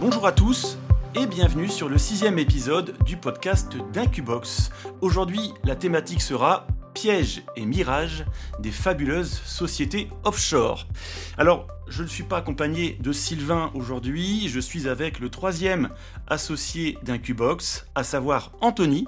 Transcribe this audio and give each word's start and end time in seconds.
Bonjour 0.00 0.26
à 0.26 0.32
tous 0.32 0.78
et 1.14 1.26
bienvenue 1.26 1.68
sur 1.68 1.88
le 1.88 1.96
sixième 1.96 2.38
épisode 2.38 2.96
du 3.04 3.16
podcast 3.16 3.76
d'Incubox. 3.92 4.70
Aujourd'hui, 5.00 5.52
la 5.62 5.76
thématique 5.76 6.20
sera 6.20 6.66
pièges 6.92 7.42
et 7.54 7.64
mirages 7.64 8.24
des 8.58 8.72
fabuleuses 8.72 9.40
sociétés 9.44 10.08
offshore. 10.24 10.86
Alors, 11.38 11.68
je 11.88 12.02
ne 12.02 12.08
suis 12.08 12.24
pas 12.24 12.38
accompagné 12.38 12.98
de 13.00 13.12
Sylvain 13.12 13.70
aujourd'hui, 13.74 14.48
je 14.48 14.58
suis 14.58 14.88
avec 14.88 15.20
le 15.20 15.28
troisième 15.28 15.90
associé 16.26 16.98
d'Incubox, 17.04 17.86
à 17.94 18.02
savoir 18.02 18.52
Anthony. 18.60 19.06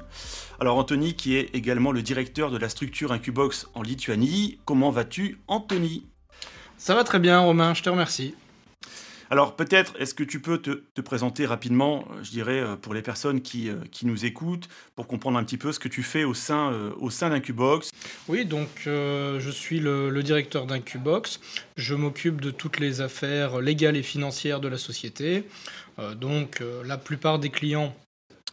Alors 0.60 0.76
Anthony 0.76 1.14
qui 1.14 1.36
est 1.36 1.54
également 1.54 1.92
le 1.92 2.02
directeur 2.02 2.50
de 2.50 2.58
la 2.58 2.68
structure 2.68 3.10
Incubox 3.10 3.68
en 3.74 3.82
Lituanie. 3.82 4.60
Comment 4.64 4.90
vas-tu 4.90 5.40
Anthony? 5.48 6.06
Ça 6.84 6.94
va 6.94 7.02
très 7.02 7.18
bien 7.18 7.40
Romain, 7.40 7.72
je 7.72 7.82
te 7.82 7.88
remercie. 7.88 8.34
Alors 9.30 9.56
peut-être, 9.56 9.94
est-ce 9.98 10.12
que 10.12 10.22
tu 10.22 10.38
peux 10.38 10.58
te, 10.58 11.00
présenter 11.00 11.46
rapidement, 11.46 12.04
euh, 12.10 12.22
je 12.22 12.30
dirais, 12.30 12.60
euh, 12.60 12.76
pour 12.76 12.92
les 12.92 13.00
personnes 13.00 13.40
qui, 13.40 13.70
euh, 13.70 13.76
qui, 13.90 14.04
nous 14.04 14.26
écoutent, 14.26 14.68
pour 14.94 15.06
comprendre 15.06 15.38
un 15.38 15.44
petit 15.44 15.56
peu 15.56 15.72
ce 15.72 15.78
que 15.78 15.88
tu 15.88 16.02
fais 16.02 16.24
au 16.24 16.34
sein, 16.34 16.92
au 17.00 17.08
sein 17.08 17.30
d'Incubox? 17.30 17.90
Oui, 18.28 18.44
donc 18.44 18.68
je 18.84 19.50
suis 19.50 19.80
le, 19.80 20.22
directeur 20.22 20.66
d'Incubox. 20.66 21.40
Je 21.78 21.94
m'occupe 21.94 22.42
de 22.42 22.50
toutes 22.50 22.78
les 22.78 23.00
affaires 23.00 23.62
légales 23.62 23.96
et 23.96 24.02
financières 24.02 24.60
de 24.60 24.68
la 24.68 24.76
société. 24.76 25.44
donc 26.16 26.62
la 26.84 26.98
plupart 26.98 27.38
des 27.38 27.48
clients 27.48 27.96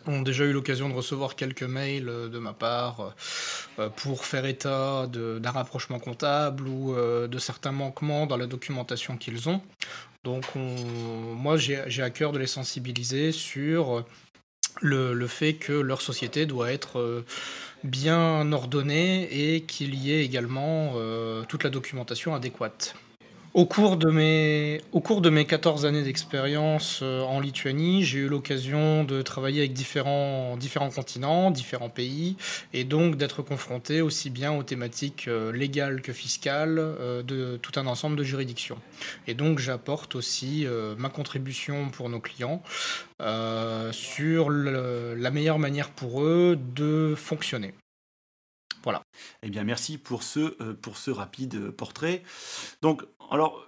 ont 0.07 0.21
déjà 0.21 0.45
eu 0.45 0.51
l'occasion 0.51 0.89
de 0.89 0.93
recevoir 0.93 1.35
quelques 1.35 1.63
mails 1.63 2.05
de 2.05 2.39
ma 2.39 2.53
part 2.53 3.13
pour 3.97 4.25
faire 4.25 4.45
état 4.45 5.07
d'un 5.07 5.51
rapprochement 5.51 5.99
comptable 5.99 6.67
ou 6.67 6.95
de 6.95 7.37
certains 7.39 7.71
manquements 7.71 8.25
dans 8.25 8.37
la 8.37 8.47
documentation 8.47 9.17
qu'ils 9.17 9.49
ont. 9.49 9.61
Donc 10.23 10.45
moi 10.55 11.57
j'ai 11.57 12.01
à 12.01 12.09
cœur 12.09 12.31
de 12.31 12.39
les 12.39 12.47
sensibiliser 12.47 13.31
sur 13.31 14.05
le, 14.81 15.27
fait 15.27 15.53
que 15.53 15.73
leur 15.73 16.01
société 16.01 16.45
doit 16.45 16.71
être 16.71 16.99
euh, 16.99 17.25
bien 17.83 18.51
ordonnée 18.51 19.55
et 19.55 19.61
qu'il 19.61 19.95
y 19.95 20.11
ait 20.13 20.23
également 20.23 20.93
euh, 20.95 21.43
toute 21.47 21.63
la 21.63 21.69
documentation 21.69 22.33
adéquate. 22.35 22.95
Au 23.53 23.65
cours 23.65 23.97
de 23.97 24.09
mes, 24.09 24.79
au 24.93 25.01
cours 25.01 25.19
de 25.19 25.29
mes 25.29 25.43
14 25.43 25.85
années 25.85 26.03
d'expérience 26.03 27.01
euh, 27.03 27.21
en 27.23 27.41
Lituanie, 27.41 28.01
j'ai 28.01 28.19
eu 28.19 28.29
l'occasion 28.29 29.03
de 29.03 29.21
travailler 29.21 29.59
avec 29.59 29.73
différents, 29.73 30.55
différents 30.55 30.89
continents, 30.89 31.51
différents 31.51 31.89
pays, 31.89 32.37
et 32.71 32.85
donc 32.85 33.17
d'être 33.17 33.41
confronté 33.41 33.99
aussi 33.99 34.29
bien 34.29 34.53
aux 34.53 34.63
thématiques 34.63 35.27
euh, 35.27 35.51
légales 35.51 36.01
que 36.01 36.13
fiscales 36.13 36.77
euh, 36.79 37.23
de 37.23 37.57
tout 37.57 37.77
un 37.77 37.87
ensemble 37.87 38.15
de 38.15 38.23
juridictions. 38.23 38.77
Et 39.27 39.33
donc 39.33 39.59
j'apporte 39.59 40.15
aussi 40.15 40.65
ma 40.97 41.09
contribution 41.09 41.89
pour 41.89 42.07
nos 42.07 42.19
clients 42.19 42.61
sur 43.91 44.49
la 44.49 45.31
meilleure 45.31 45.59
manière 45.59 45.89
pour 45.89 46.23
eux 46.23 46.57
de 46.75 47.15
fonctionner. 47.17 47.73
Voilà. 48.83 49.03
Eh 49.43 49.49
bien, 49.49 49.63
merci 49.63 49.97
pour 49.97 50.23
ce, 50.23 50.39
pour 50.73 50.97
ce 50.97 51.11
rapide 51.11 51.71
portrait. 51.71 52.23
Donc, 52.81 53.03
alors, 53.29 53.65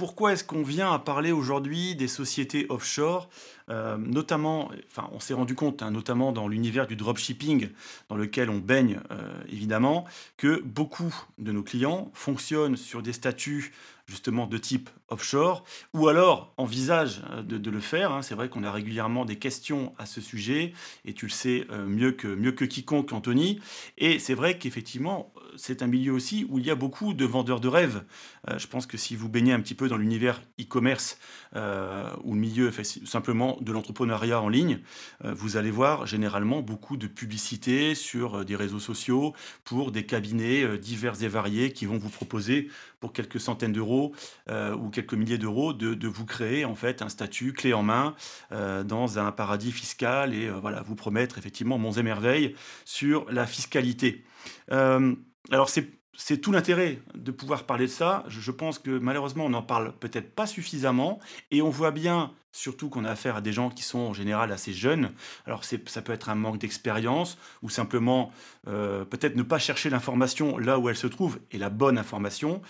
pourquoi 0.00 0.32
est-ce 0.32 0.44
qu'on 0.44 0.62
vient 0.62 0.90
à 0.90 0.98
parler 0.98 1.30
aujourd'hui 1.30 1.94
des 1.94 2.08
sociétés 2.08 2.64
offshore 2.70 3.28
euh, 3.68 3.98
Notamment, 3.98 4.70
enfin, 4.86 5.10
on 5.12 5.20
s'est 5.20 5.34
rendu 5.34 5.54
compte, 5.54 5.82
hein, 5.82 5.90
notamment 5.90 6.32
dans 6.32 6.48
l'univers 6.48 6.86
du 6.86 6.96
dropshipping, 6.96 7.68
dans 8.08 8.16
lequel 8.16 8.48
on 8.48 8.56
baigne 8.56 9.00
euh, 9.10 9.42
évidemment, 9.50 10.06
que 10.38 10.62
beaucoup 10.62 11.14
de 11.36 11.52
nos 11.52 11.62
clients 11.62 12.10
fonctionnent 12.14 12.76
sur 12.76 13.02
des 13.02 13.12
statuts 13.12 13.74
justement 14.10 14.46
de 14.46 14.58
type 14.58 14.90
offshore, 15.08 15.64
ou 15.94 16.08
alors 16.08 16.52
envisagent 16.56 17.22
euh, 17.30 17.42
de, 17.42 17.70
le 17.70 17.80
faire. 17.80 18.12
Hein. 18.12 18.22
C'est 18.22 18.34
vrai 18.34 18.48
qu'on 18.48 18.64
a 18.64 18.72
régulièrement 18.72 19.24
des 19.24 19.36
questions 19.36 19.94
à 19.98 20.04
ce 20.04 20.20
sujet, 20.20 20.72
et 21.04 21.14
tu 21.14 21.26
le 21.26 21.30
sais 21.30 21.66
mieux, 21.86 22.12
que, 22.12 22.26
mieux 22.26 22.52
que 22.52 22.64
quiconque, 22.64 23.12
Anthony. 23.12 23.60
Et 23.96 24.18
c'est 24.18 24.34
vrai 24.34 24.58
qu'effectivement, 24.58 25.32
c'est 25.56 25.82
un 25.82 25.86
milieu 25.86 26.12
aussi 26.12 26.46
où 26.48 26.58
il 26.58 26.66
y 26.66 26.70
a 26.70 26.74
beaucoup 26.74 27.14
de 27.14 27.24
vendeurs 27.24 27.60
de 27.60 27.68
rêves. 27.68 28.02
Euh, 28.48 28.58
je 28.58 28.66
pense 28.66 28.86
que 28.86 28.96
si 28.96 29.16
vous 29.16 29.28
baignez 29.28 29.52
un 29.52 29.60
petit 29.60 29.74
peu 29.74 29.88
dans 29.88 29.96
l'univers 29.96 30.40
e-commerce 30.60 31.18
euh, 31.56 32.10
ou 32.24 32.34
le 32.34 32.40
milieu 32.40 32.70
simplement 33.04 33.58
de 33.60 33.72
l'entrepreneuriat 33.72 34.40
en 34.40 34.48
ligne, 34.48 34.80
euh, 35.24 35.34
vous 35.34 35.56
allez 35.56 35.70
voir 35.70 36.06
généralement 36.06 36.62
beaucoup 36.62 36.96
de 36.96 37.06
publicité 37.06 37.94
sur 37.94 38.44
des 38.44 38.56
réseaux 38.56 38.78
sociaux 38.78 39.34
pour 39.64 39.92
des 39.92 40.06
cabinets 40.06 40.78
divers 40.78 41.22
et 41.22 41.28
variés 41.28 41.72
qui 41.72 41.86
vont 41.86 41.98
vous 41.98 42.08
proposer 42.08 42.70
pour 43.00 43.12
quelques 43.12 43.40
centaines 43.40 43.72
d'euros 43.72 44.14
ou 44.50 44.90
quelques 44.90 45.14
milliers 45.14 45.38
d'euros 45.38 45.72
de, 45.72 46.08
vous 46.08 46.26
créer 46.26 46.64
en 46.64 46.74
fait 46.74 47.02
un 47.02 47.08
statut 47.08 47.52
clé 47.52 47.72
en 47.72 47.82
main 47.82 48.14
dans 48.50 49.18
un 49.18 49.32
paradis 49.32 49.72
fiscal 49.72 50.34
et 50.34 50.50
voilà 50.50 50.82
vous 50.82 50.94
promettre 50.94 51.38
effectivement 51.38 51.78
monts 51.78 51.92
et 51.92 52.02
merveilles 52.02 52.54
sur 52.84 53.30
la 53.30 53.46
fiscalité. 53.46 54.24
Alors 54.70 55.68
c'est 55.68 55.99
tout 56.40 56.52
l'intérêt 56.52 56.98
de 57.14 57.30
pouvoir 57.30 57.64
parler 57.64 57.86
de 57.86 57.90
ça. 57.90 58.24
Je, 58.28 58.50
pense 58.50 58.78
que 58.78 58.98
malheureusement, 58.98 59.46
on 59.46 59.50
n'en 59.50 59.62
parle 59.62 59.92
peut-être 59.98 60.34
pas 60.34 60.46
suffisamment. 60.46 61.18
Et 61.50 61.62
on 61.62 61.70
voit 61.70 61.90
bien, 61.90 62.32
surtout 62.52 62.88
qu'on 62.88 63.04
a 63.04 63.10
affaire 63.10 63.36
à 63.36 63.40
des 63.40 63.52
gens 63.52 63.70
qui 63.70 63.82
sont 63.82 63.98
en 63.98 64.12
général 64.12 64.52
assez 64.52 64.72
jeunes. 64.72 65.12
Alors 65.46 65.64
ça 65.64 66.02
peut 66.02 66.12
être 66.12 66.28
un 66.28 66.34
manque 66.34 66.58
d'expérience 66.58 67.38
ou 67.62 67.70
simplement 67.70 68.32
euh, 68.68 69.04
peut-être 69.04 69.36
ne 69.36 69.42
pas 69.42 69.58
chercher 69.58 69.90
l'information 69.90 70.58
là 70.58 70.78
où 70.78 70.88
elle 70.88 70.96
se 70.96 71.06
trouve 71.06 71.38
et 71.52 71.58
la 71.58 71.70
bonne 71.70 71.98
information. 71.98 72.60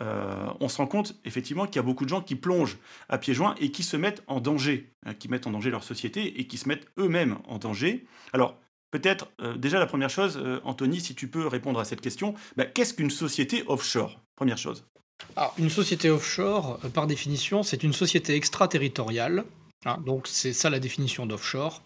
Euh, 0.00 0.46
on 0.60 0.68
se 0.68 0.76
rend 0.76 0.86
compte 0.86 1.16
effectivement 1.24 1.66
qu'il 1.66 1.76
y 1.76 1.80
a 1.80 1.82
beaucoup 1.82 2.04
de 2.04 2.10
gens 2.10 2.20
qui 2.20 2.36
plongent 2.36 2.78
à 3.08 3.18
pieds 3.18 3.34
joints 3.34 3.54
et 3.58 3.70
qui 3.70 3.82
se 3.82 3.96
mettent 3.96 4.22
en 4.26 4.40
danger, 4.40 4.92
hein, 5.06 5.14
qui 5.14 5.28
mettent 5.28 5.46
en 5.46 5.52
danger 5.52 5.70
leur 5.70 5.84
société 5.84 6.40
et 6.40 6.46
qui 6.46 6.58
se 6.58 6.68
mettent 6.68 6.86
eux-mêmes 6.98 7.38
en 7.48 7.58
danger. 7.58 8.06
Alors 8.32 8.56
Peut-être, 8.90 9.30
euh, 9.40 9.56
déjà 9.56 9.78
la 9.78 9.86
première 9.86 10.10
chose, 10.10 10.38
euh, 10.42 10.60
Anthony, 10.64 11.00
si 11.00 11.14
tu 11.14 11.28
peux 11.28 11.46
répondre 11.46 11.78
à 11.78 11.84
cette 11.84 12.00
question, 12.00 12.34
bah, 12.56 12.64
qu'est-ce 12.64 12.94
qu'une 12.94 13.10
société 13.10 13.62
offshore? 13.66 14.20
Première 14.34 14.58
chose. 14.58 14.84
Alors, 15.36 15.54
une 15.58 15.70
société 15.70 16.10
offshore, 16.10 16.80
euh, 16.84 16.88
par 16.88 17.06
définition, 17.06 17.62
c'est 17.62 17.84
une 17.84 17.92
société 17.92 18.34
extraterritoriale, 18.34 19.44
hein, 19.86 19.98
donc 20.04 20.26
c'est 20.26 20.52
ça 20.52 20.70
la 20.70 20.80
définition 20.80 21.26
d'offshore, 21.26 21.82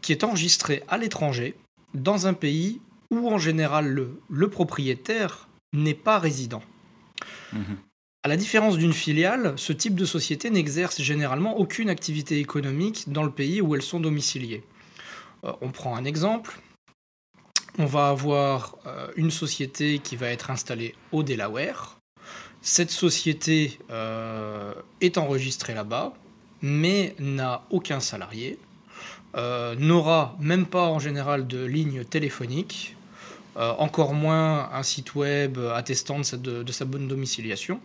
qui 0.00 0.10
est 0.10 0.24
enregistrée 0.24 0.82
à 0.88 0.98
l'étranger, 0.98 1.54
dans 1.94 2.26
un 2.26 2.34
pays 2.34 2.80
où 3.10 3.28
en 3.28 3.38
général 3.38 3.86
le, 4.28 4.48
propriétaire 4.48 5.48
n'est 5.72 5.94
pas 5.94 6.18
résident. 6.18 6.62
Mhm. 7.52 7.76
À 8.24 8.28
la 8.28 8.36
différence 8.36 8.78
d'une 8.78 8.92
filiale, 8.92 9.54
ce 9.56 9.72
type 9.72 9.94
de 9.94 10.04
société 10.04 10.48
n'exerce 10.50 11.02
généralement 11.02 11.58
aucune 11.58 11.90
activité 11.90 12.38
économique 12.38 13.12
dans 13.12 13.24
le 13.24 13.32
pays 13.32 13.60
où 13.60 13.74
elles 13.74 13.82
sont 13.82 14.00
domiciliées. 14.00 14.62
Euh, 15.44 15.52
on 15.60 15.70
prend 15.70 15.96
un 15.96 16.04
exemple. 16.04 16.58
On 17.78 17.86
va 17.86 18.08
avoir 18.08 18.76
euh, 18.86 19.08
une 19.16 19.30
société 19.30 19.98
qui 19.98 20.16
va 20.16 20.28
être 20.28 20.50
installée 20.50 20.94
au 21.10 21.22
Delaware. 21.22 21.98
Cette 22.60 22.90
société 22.90 23.78
euh, 23.90 24.74
est 25.00 25.18
enregistrée 25.18 25.74
là-bas, 25.74 26.12
mais 26.60 27.14
n'a 27.18 27.64
aucun 27.70 27.98
salarié, 27.98 28.58
n'aura 29.34 30.36
même 30.38 30.66
pas 30.66 30.86
en 30.86 31.00
général 31.00 31.48
de 31.48 31.64
ligne 31.64 32.04
téléphonique, 32.04 32.94
encore 33.56 34.14
moins 34.14 34.70
un 34.72 34.82
site 34.84 35.16
web 35.16 35.58
attestant 35.74 36.20
de 36.20 36.72
sa 36.72 36.84
bonne 36.84 37.08
domiciliation. 37.08 37.80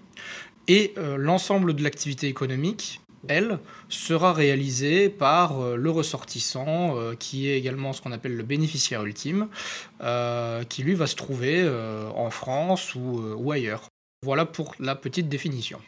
Et 0.68 0.94
l'ensemble 1.18 1.74
de 1.74 1.81
l'activité 1.81 2.28
économique 2.28 3.01
elle, 3.30 3.60
sera 3.90 4.34
réalisée 4.34 5.10
par 5.10 5.62
euh, 5.62 5.76
le 5.76 5.90
ressortissant, 5.90 6.98
euh, 6.98 7.16
qui 7.16 7.48
est 7.48 7.58
également 7.58 7.94
ce 7.94 8.02
qu'on 8.02 8.12
appelle 8.12 8.36
le 8.36 8.44
bénéficiaire 8.44 9.04
ultime, 9.04 9.48
euh, 10.02 10.64
qui 10.64 10.84
lui 10.84 10.94
va 10.94 11.08
se 11.08 11.16
trouver 11.16 11.68
en 12.16 12.30
France 12.30 12.96
ou, 12.96 13.52
ailleurs. 13.52 13.90
Voilà 14.24 14.46
pour 14.46 14.76
la 14.80 14.96
petite 14.96 15.30
définition. 15.30 15.80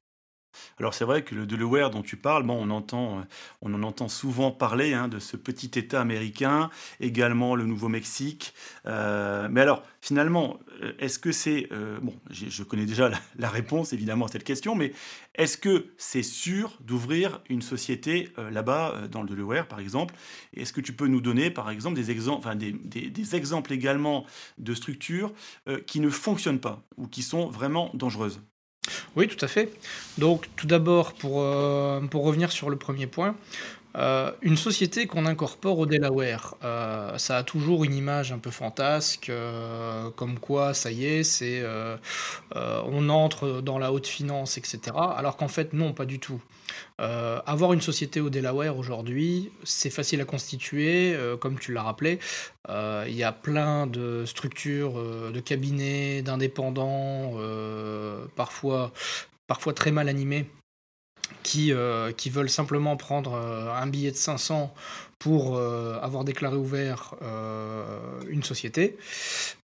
Alors 0.80 0.94
c'est 0.94 1.06
vrai 1.06 1.24
que 1.24 1.36
le 1.36 1.46
Delaware 1.46 1.90
dont 1.90 2.02
tu 2.02 2.18
parles, 2.18 2.44
bon, 2.44 2.58
on, 2.60 2.70
entend, 2.70 3.26
on 3.62 3.74
en 3.74 3.84
entend 3.84 4.08
souvent 4.08 4.52
parler 4.52 4.94
hein, 4.94 5.08
de 5.08 5.20
ce 5.20 5.38
petit 5.38 5.78
État 5.78 6.02
américain, 6.02 6.70
également 7.00 7.56
le 7.56 7.66
Nouveau-Mexique. 7.66 8.54
mais 8.86 9.62
alors 9.62 9.84
finalement, 10.02 10.60
est-ce 11.00 11.20
que 11.20 11.31
c'est... 11.31 11.70
bon, 12.02 12.14
je 12.30 12.64
connais 12.64 12.86
déjà 12.86 13.10
la, 13.38 13.50
réponse 13.50 13.94
évidemment 13.94 14.26
à 14.26 14.30
cette 14.30 14.44
question, 14.44 14.76
mais 14.76 14.94
est-ce 15.40 15.58
que 15.58 15.88
c'est 15.98 16.24
sûr 16.24 16.78
d'ouvrir 16.82 17.42
une 17.50 17.62
société 17.62 18.30
euh, 18.38 18.50
là-bas, 18.50 18.94
euh, 18.96 19.08
dans 19.08 19.22
le 19.22 19.30
Delaware 19.30 19.68
par 19.68 19.80
exemple? 19.80 20.14
Est-ce 20.54 20.74
que 20.74 20.82
tu 20.82 20.92
peux 20.92 21.08
nous 21.08 21.22
donner 21.22 21.50
par 21.50 21.70
exemple 21.70 21.96
des, 21.96 22.12
exemples, 22.12 23.74
également 23.74 24.25
de 24.58 24.74
structures 24.74 25.32
euh, 25.68 25.80
qui 25.80 26.02
ne 26.02 26.10
fonctionnent 26.10 26.60
pas 26.60 26.84
ou 26.98 27.08
qui 27.08 27.22
sont 27.22 27.48
vraiment 27.48 27.90
dangereuses? 27.94 28.42
Oui, 29.15 29.27
tout 29.27 29.44
à 29.44 29.47
fait. 29.47 29.71
Donc, 30.18 30.47
tout 30.56 30.68
d'abord, 30.68 31.13
pour, 31.13 31.45
pour 32.09 32.24
revenir 32.24 32.51
sur 32.51 32.69
le 32.69 32.75
premier 32.75 33.07
point, 33.07 33.36
Euh, 33.97 34.31
une 34.41 34.57
société 34.57 35.07
qu'on 35.07 35.25
incorpore 35.25 35.80
au 35.80 35.86
Delaware, 35.86 36.56
euh, 36.63 37.18
ça 37.18 37.38
a 37.38 37.44
toujours 37.44 37.83
une 37.83 37.94
image 37.94 38.31
un 38.31 38.38
peu 38.38 38.51
fantasque, 38.51 39.30
euh, 39.30 40.12
comme 40.12 40.38
quoi, 40.39 40.74
ça 40.75 40.91
y 40.91 41.06
est, 41.06 41.24
c'est, 41.24 41.63
on 42.56 43.09
entre 43.09 43.62
dans 43.62 43.80
la 43.80 43.91
haute 43.91 44.07
finance, 44.07 44.57
etc. 44.57 44.80
Alors 44.95 45.38
qu'en 45.38 45.47
fait, 45.47 45.74
non, 45.74 45.94
pas 45.94 46.06
du 46.06 46.19
tout. 46.19 46.41
avoir 46.97 47.74
une 47.74 47.81
société 47.81 48.21
au 48.21 48.30
Delaware 48.30 48.77
aujourd'hui, 48.77 49.51
c'est 49.63 49.89
facile 49.89 50.21
à 50.21 50.25
constituer, 50.25 51.15
comme 51.39 51.57
tu 51.59 51.74
l'as 51.74 51.83
rappelé. 51.83 52.19
Il 52.69 53.15
y 53.15 53.24
a 53.24 53.31
plein 53.31 53.88
de 53.88 54.25
structures, 54.25 54.94
de 55.31 55.39
cabinets, 55.39 56.21
d'indépendants, 56.21 57.33
parfois, 58.36 58.91
parfois 59.47 59.74
très 59.74 59.91
mal 59.91 60.09
animés 60.09 60.45
qui, 61.44 61.72
euh, 61.72 62.12
qui 62.12 62.30
veulent 62.30 62.50
simplement 62.50 62.98
prendre 62.98 63.34
euh, 63.34 63.74
un 63.74 63.88
billet 63.88 64.12
de 64.12 64.18
500 64.18 64.74
pour 65.18 65.58
euh, 65.58 66.00
avoir 66.02 66.24
déclaré 66.24 66.56
ouvert 66.56 67.16
une 68.30 68.44
société. 68.44 68.98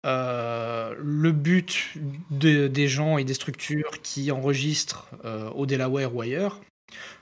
le 0.03 1.31
but 1.31 1.93
des 2.31 2.87
gens 2.87 3.17
et 3.17 3.23
des 3.23 3.33
structures 3.33 4.01
qui 4.01 4.31
enregistrent 4.31 5.09
au 5.55 5.65
Delaware 5.65 6.13
ou 6.15 6.21
ailleurs, 6.21 6.59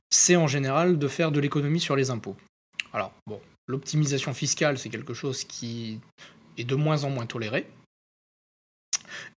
c'est 0.09 0.35
en 0.35 0.47
général 0.47 0.97
de 0.97 1.07
faire 1.07 1.31
de 1.31 1.39
l'économie 1.39 1.79
sur 1.79 1.95
les 1.95 2.09
impôts. 2.09 2.35
Alors, 2.93 3.11
bon, 3.27 3.39
l'optimisation 3.67 4.33
fiscale, 4.33 4.77
c'est 4.77 4.89
quelque 4.89 5.13
chose 5.13 5.43
qui 5.43 5.99
est 6.57 6.63
de 6.63 6.75
moins 6.75 7.03
en 7.03 7.09
moins 7.09 7.25
toléré. 7.25 7.67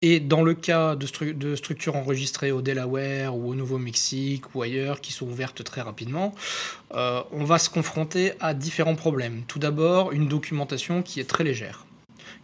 Et 0.01 0.19
dans 0.19 0.43
le 0.43 0.53
cas 0.53 0.95
de, 0.95 1.55
structures 1.55 1.95
enregistrées 1.95 2.51
au 2.51 2.61
Delaware 2.61 3.35
ou 3.35 3.49
au 3.49 3.55
Nouveau-Mexique 3.55 4.53
ou 4.53 4.61
ailleurs 4.61 5.01
qui 5.01 5.11
sont 5.11 5.27
ouvertes 5.27 5.63
très 5.63 5.81
rapidement, 5.81 6.35
euh, 6.93 7.23
on 7.31 7.43
va 7.43 7.57
se 7.57 7.69
confronter 7.69 8.33
à 8.39 8.53
différents 8.53 8.95
problèmes. 8.95 9.41
Tout 9.47 9.59
d'abord, 9.59 10.11
une 10.11 10.27
documentation 10.27 11.01
qui 11.01 11.19
est 11.19 11.29
très 11.29 11.43
légère. 11.43 11.86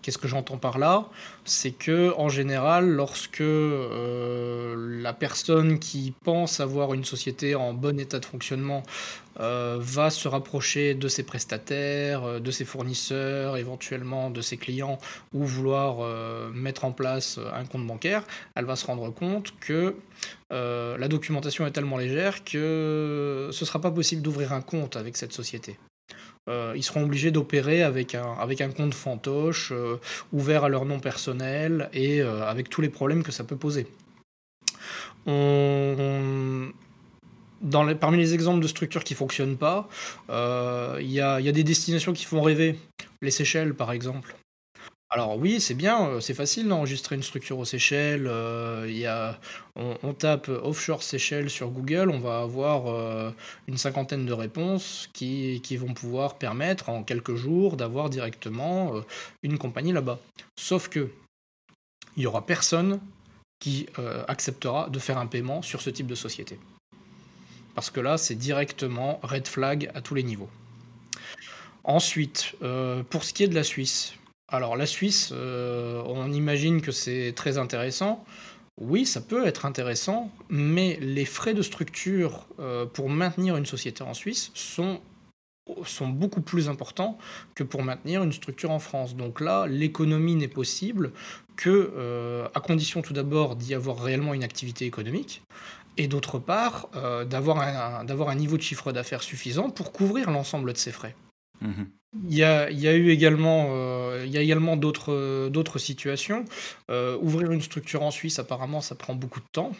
Qu'est-ce 0.03 0.17
que 0.17 0.27
j'entends 0.27 0.57
par 0.57 0.79
là? 0.79 1.05
C'est 1.45 1.71
que 1.71 2.13
en 2.17 2.27
général, 2.27 2.89
lorsque 2.89 3.39
euh, 3.39 4.75
la 5.01 5.13
personne 5.13 5.79
qui 5.79 6.13
pense 6.25 6.59
avoir 6.59 6.93
une 6.93 7.05
société 7.05 7.55
en 7.55 7.73
bon 7.73 7.97
état 7.97 8.19
de 8.19 8.25
fonctionnement 8.25 8.83
euh, 9.39 9.77
va 9.79 10.09
se 10.09 10.27
rapprocher 10.27 10.93
de 10.93 11.07
ses 11.07 11.23
prestataires, 11.23 12.23
euh, 12.25 12.39
de 12.41 12.51
ses 12.51 12.65
fournisseurs, 12.65 13.55
éventuellement 13.55 14.29
de 14.29 14.41
ses 14.41 14.57
clients, 14.57 14.99
ou 15.33 15.45
vouloir 15.45 16.05
mettre 16.51 16.83
en 16.83 16.91
place 16.91 17.39
un 17.53 17.63
compte 17.63 17.87
bancaire, 17.87 18.23
elle 18.55 18.65
va 18.65 18.75
se 18.75 18.85
rendre 18.85 19.09
compte 19.09 19.53
que 19.61 19.95
la 20.51 21.07
documentation 21.07 21.65
est 21.65 21.71
tellement 21.71 21.97
légère 21.97 22.43
que 22.43 23.49
ce 23.51 23.63
ne 23.63 23.65
sera 23.65 23.79
pas 23.79 23.91
possible 23.91 24.21
d'ouvrir 24.21 24.51
un 24.51 24.61
compte 24.61 24.97
avec 24.97 25.15
cette 25.15 25.33
société. 25.33 25.77
Euh, 26.49 26.73
ils 26.75 26.83
seront 26.83 27.03
obligés 27.03 27.31
d'opérer 27.31 27.83
avec 27.83 28.15
un, 28.15 28.69
compte 28.75 28.93
fantoche, 28.93 29.71
euh, 29.71 29.97
ouvert 30.33 30.65
à 30.65 30.69
leur 30.69 30.83
nom 30.85 30.99
personnel 30.99 31.89
et 31.93 32.21
euh, 32.21 32.45
avec 32.45 32.69
tous 32.69 32.81
les 32.81 32.89
problèmes 32.89 33.23
que 33.23 33.31
ça 33.31 33.45
peut 33.45 33.55
poser. 33.55 33.87
Parmi 38.01 38.17
les 38.17 38.33
exemples 38.33 38.61
de 38.61 38.67
structures 38.67 39.05
qui 39.05 39.13
ne 39.13 39.17
fonctionnent 39.17 39.57
pas, 39.57 39.87
il 40.99 41.11
y, 41.11 41.21
a 41.21 41.39
des 41.39 41.63
destinations 41.63 42.11
qui 42.11 42.25
font 42.25 42.41
rêver. 42.41 42.77
Les 43.21 43.31
Seychelles, 43.31 43.73
par 43.73 43.93
exemple. 43.93 44.35
Alors 45.15 45.37
oui, 45.37 45.61
c'est 45.61 45.75
bien, 45.75 46.07
euh, 46.07 46.19
c'est 46.21 46.33
facile 46.33 46.67
d'enregistrer 46.67 47.15
une 47.15 47.21
structure 47.21 47.59
aux 47.59 47.65
Seychelles. 47.65 48.25
Euh, 48.25 48.87
y 48.89 49.05
a, 49.05 49.39
on, 49.75 50.11
tape 50.15 50.49
offshore 50.49 51.03
Seychelles 51.03 51.51
sur 51.51 51.69
Google, 51.69 52.09
on 52.09 52.17
va 52.17 52.39
avoir 52.39 52.87
euh, 52.87 53.29
une 53.67 53.77
cinquantaine 53.77 54.25
de 54.25 54.33
réponses 54.33 55.11
qui, 55.13 55.61
vont 55.77 55.93
pouvoir 55.93 56.39
permettre 56.39 56.89
en 56.89 57.03
quelques 57.03 57.35
jours 57.35 57.77
d'avoir 57.77 58.09
directement 58.09 59.03
une 59.43 59.59
compagnie 59.59 59.91
là-bas. 59.91 60.17
Sauf 60.59 60.87
que 60.89 61.11
il 62.17 62.21
n'y 62.21 62.25
aura 62.25 62.45
personne 62.45 62.99
qui 63.59 63.87
acceptera 64.27 64.89
de 64.89 64.99
faire 64.99 65.17
un 65.17 65.27
paiement 65.27 65.61
sur 65.61 65.81
ce 65.81 65.89
type 65.89 66.07
de 66.07 66.15
société. 66.15 66.59
Parce 67.75 67.89
que 67.89 67.99
là, 67.99 68.17
c'est 68.17 68.35
directement 68.35 69.19
red 69.23 69.47
flag 69.47 69.91
à 69.93 70.01
tous 70.01 70.13
les 70.15 70.23
niveaux. 70.23 70.49
Ensuite, 71.83 72.55
pour 73.09 73.23
ce 73.23 73.33
qui 73.33 73.43
est 73.43 73.47
de 73.47 73.55
la 73.55 73.63
Suisse, 73.63 74.13
alors 74.47 74.75
la 74.75 74.85
Suisse, 74.85 75.31
euh, 75.33 76.03
on 76.05 76.31
imagine 76.31 76.81
que 76.81 76.91
c'est 76.91 77.33
très 77.35 77.57
intéressant. 77.57 78.23
Oui, 78.79 79.05
ça 79.05 79.21
peut 79.21 79.45
être 79.47 79.65
intéressant, 79.65 80.31
mais 80.49 80.97
les 81.01 81.25
frais 81.25 81.53
de 81.53 81.61
structure 81.61 82.47
euh, 82.59 82.85
pour 82.85 83.09
maintenir 83.09 83.57
une 83.57 83.65
société 83.65 84.03
en 84.03 84.13
Suisse 84.13 84.51
sont, 84.53 84.99
beaucoup 86.01 86.41
plus 86.41 86.69
importants 86.69 87.17
que 87.55 87.63
pour 87.63 87.83
maintenir 87.83 88.21
une 88.23 88.33
structure 88.33 88.71
en 88.71 88.79
France. 88.79 89.15
Donc 89.15 89.39
là, 89.39 89.65
l'économie 89.65 90.35
n'est 90.35 90.47
possible 90.47 91.13
que 91.55 91.93
euh, 91.95 92.47
à 92.53 92.59
condition 92.59 93.01
tout 93.01 93.13
d'abord 93.13 93.55
d'y 93.55 93.73
avoir 93.73 93.99
réellement 93.99 94.33
une 94.33 94.43
activité 94.43 94.85
économique, 94.85 95.41
et 95.97 96.07
d'autre 96.07 96.37
part 96.37 96.89
d'avoir 97.27 97.59
un 97.59 98.35
niveau 98.35 98.57
de 98.57 98.63
chiffre 98.63 98.91
d'affaires 98.91 99.23
suffisant 99.23 99.69
pour 99.69 99.91
couvrir 99.91 100.31
l'ensemble 100.31 100.73
de 100.73 100.77
ces 100.77 100.91
frais. 100.91 101.15
Mmh 101.63 101.83
il 102.29 102.35
y 102.37 102.43
a, 102.43 102.69
eu 102.69 103.09
également, 103.09 103.69
euh, 103.71 104.25
également 104.25 104.77
d'autres, 104.77 105.79
situations. 105.79 106.45
Euh, 106.89 107.17
ouvrir 107.19 107.51
une 107.51 107.61
structure 107.61 108.03
en 108.03 108.11
Suisse, 108.11 108.39
apparemment, 108.39 108.81
ça 108.81 108.95
prend 108.95 109.15
beaucoup 109.15 109.39
de 109.39 109.47
temps. 109.51 109.71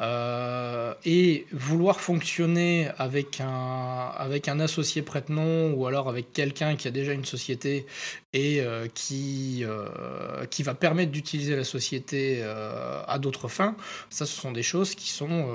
Euh, 0.00 0.92
et 1.04 1.46
vouloir 1.52 2.00
fonctionner 2.00 2.88
avec 2.98 3.40
un, 3.40 4.60
associé 4.60 5.02
prête-nom 5.02 5.72
ou 5.74 5.86
alors 5.86 6.08
avec 6.08 6.32
quelqu'un 6.32 6.74
qui 6.74 6.88
a 6.88 6.90
déjà 6.90 7.12
une 7.12 7.24
société 7.24 7.86
et 8.32 8.60
qui, 8.94 9.62
va 9.62 10.74
permettre 10.74 11.12
d'utiliser 11.12 11.54
la 11.54 11.64
société 11.64 12.42
à 12.42 13.18
d'autres 13.20 13.46
fins, 13.46 13.76
ça, 14.10 14.26
ce 14.26 14.40
sont 14.40 14.50
des 14.50 14.64
choses 14.64 14.96
qui 14.96 15.10
sont 15.10 15.46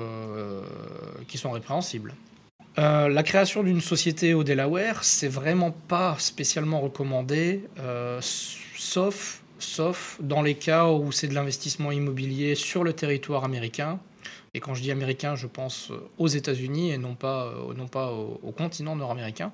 répréhensibles. 1.52 2.14
Euh, 2.78 3.08
la 3.08 3.24
création 3.24 3.64
d'une 3.64 3.80
société 3.80 4.34
au 4.34 4.44
Delaware, 4.44 5.02
c'est 5.02 5.28
vraiment 5.28 5.72
pas 5.72 6.14
spécialement 6.18 6.80
recommandé, 6.80 7.64
euh, 7.80 8.20
sauf, 8.20 9.42
dans 10.20 10.42
les 10.42 10.54
cas 10.54 10.86
où 10.86 11.10
c'est 11.10 11.26
de 11.26 11.34
l'investissement 11.34 11.90
immobilier 11.90 12.54
sur 12.54 12.84
le 12.84 12.92
territoire 12.92 13.42
américain. 13.44 13.98
Et 14.54 14.60
quand 14.60 14.74
je 14.74 14.82
dis 14.82 14.92
américain, 14.92 15.34
je 15.34 15.48
pense 15.48 15.90
aux 16.18 16.28
États-Unis 16.28 16.92
et 16.92 16.98
non 16.98 17.14
pas, 17.14 17.52
au, 18.42 18.52
continent 18.52 18.94
nord-américain. 18.94 19.52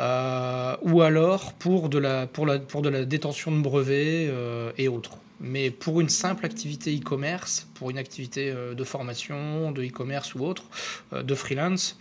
Euh, 0.00 0.76
ou 0.82 1.02
alors 1.02 1.52
pour 1.52 1.90
de 1.90 1.98
la 1.98 3.04
détention 3.04 3.52
de 3.52 3.60
brevets 3.60 4.32
et 4.78 4.88
autres. 4.88 5.18
Mais 5.40 5.70
pour 5.70 6.00
une 6.00 6.08
simple 6.08 6.44
activité 6.44 6.96
e-commerce, 6.96 7.68
pour 7.74 7.90
une 7.90 7.98
activité 7.98 8.52
de 8.52 8.84
formation, 8.84 9.70
de 9.70 9.84
e-commerce 9.84 10.34
ou 10.34 10.44
autre, 10.44 10.64
de 11.12 11.34
freelance, 11.34 11.98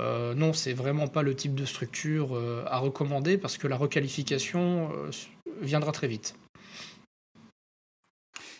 euh, 0.00 0.34
non, 0.34 0.52
c'est 0.52 0.72
vraiment 0.72 1.08
pas 1.08 1.22
le 1.22 1.34
type 1.34 1.54
de 1.54 1.64
structure 1.64 2.34
euh, 2.34 2.64
à 2.66 2.78
recommander 2.78 3.36
parce 3.36 3.58
que 3.58 3.66
la 3.66 3.76
requalification 3.76 4.90
euh, 4.92 5.10
viendra 5.60 5.92
très 5.92 6.08
vite. 6.08 6.34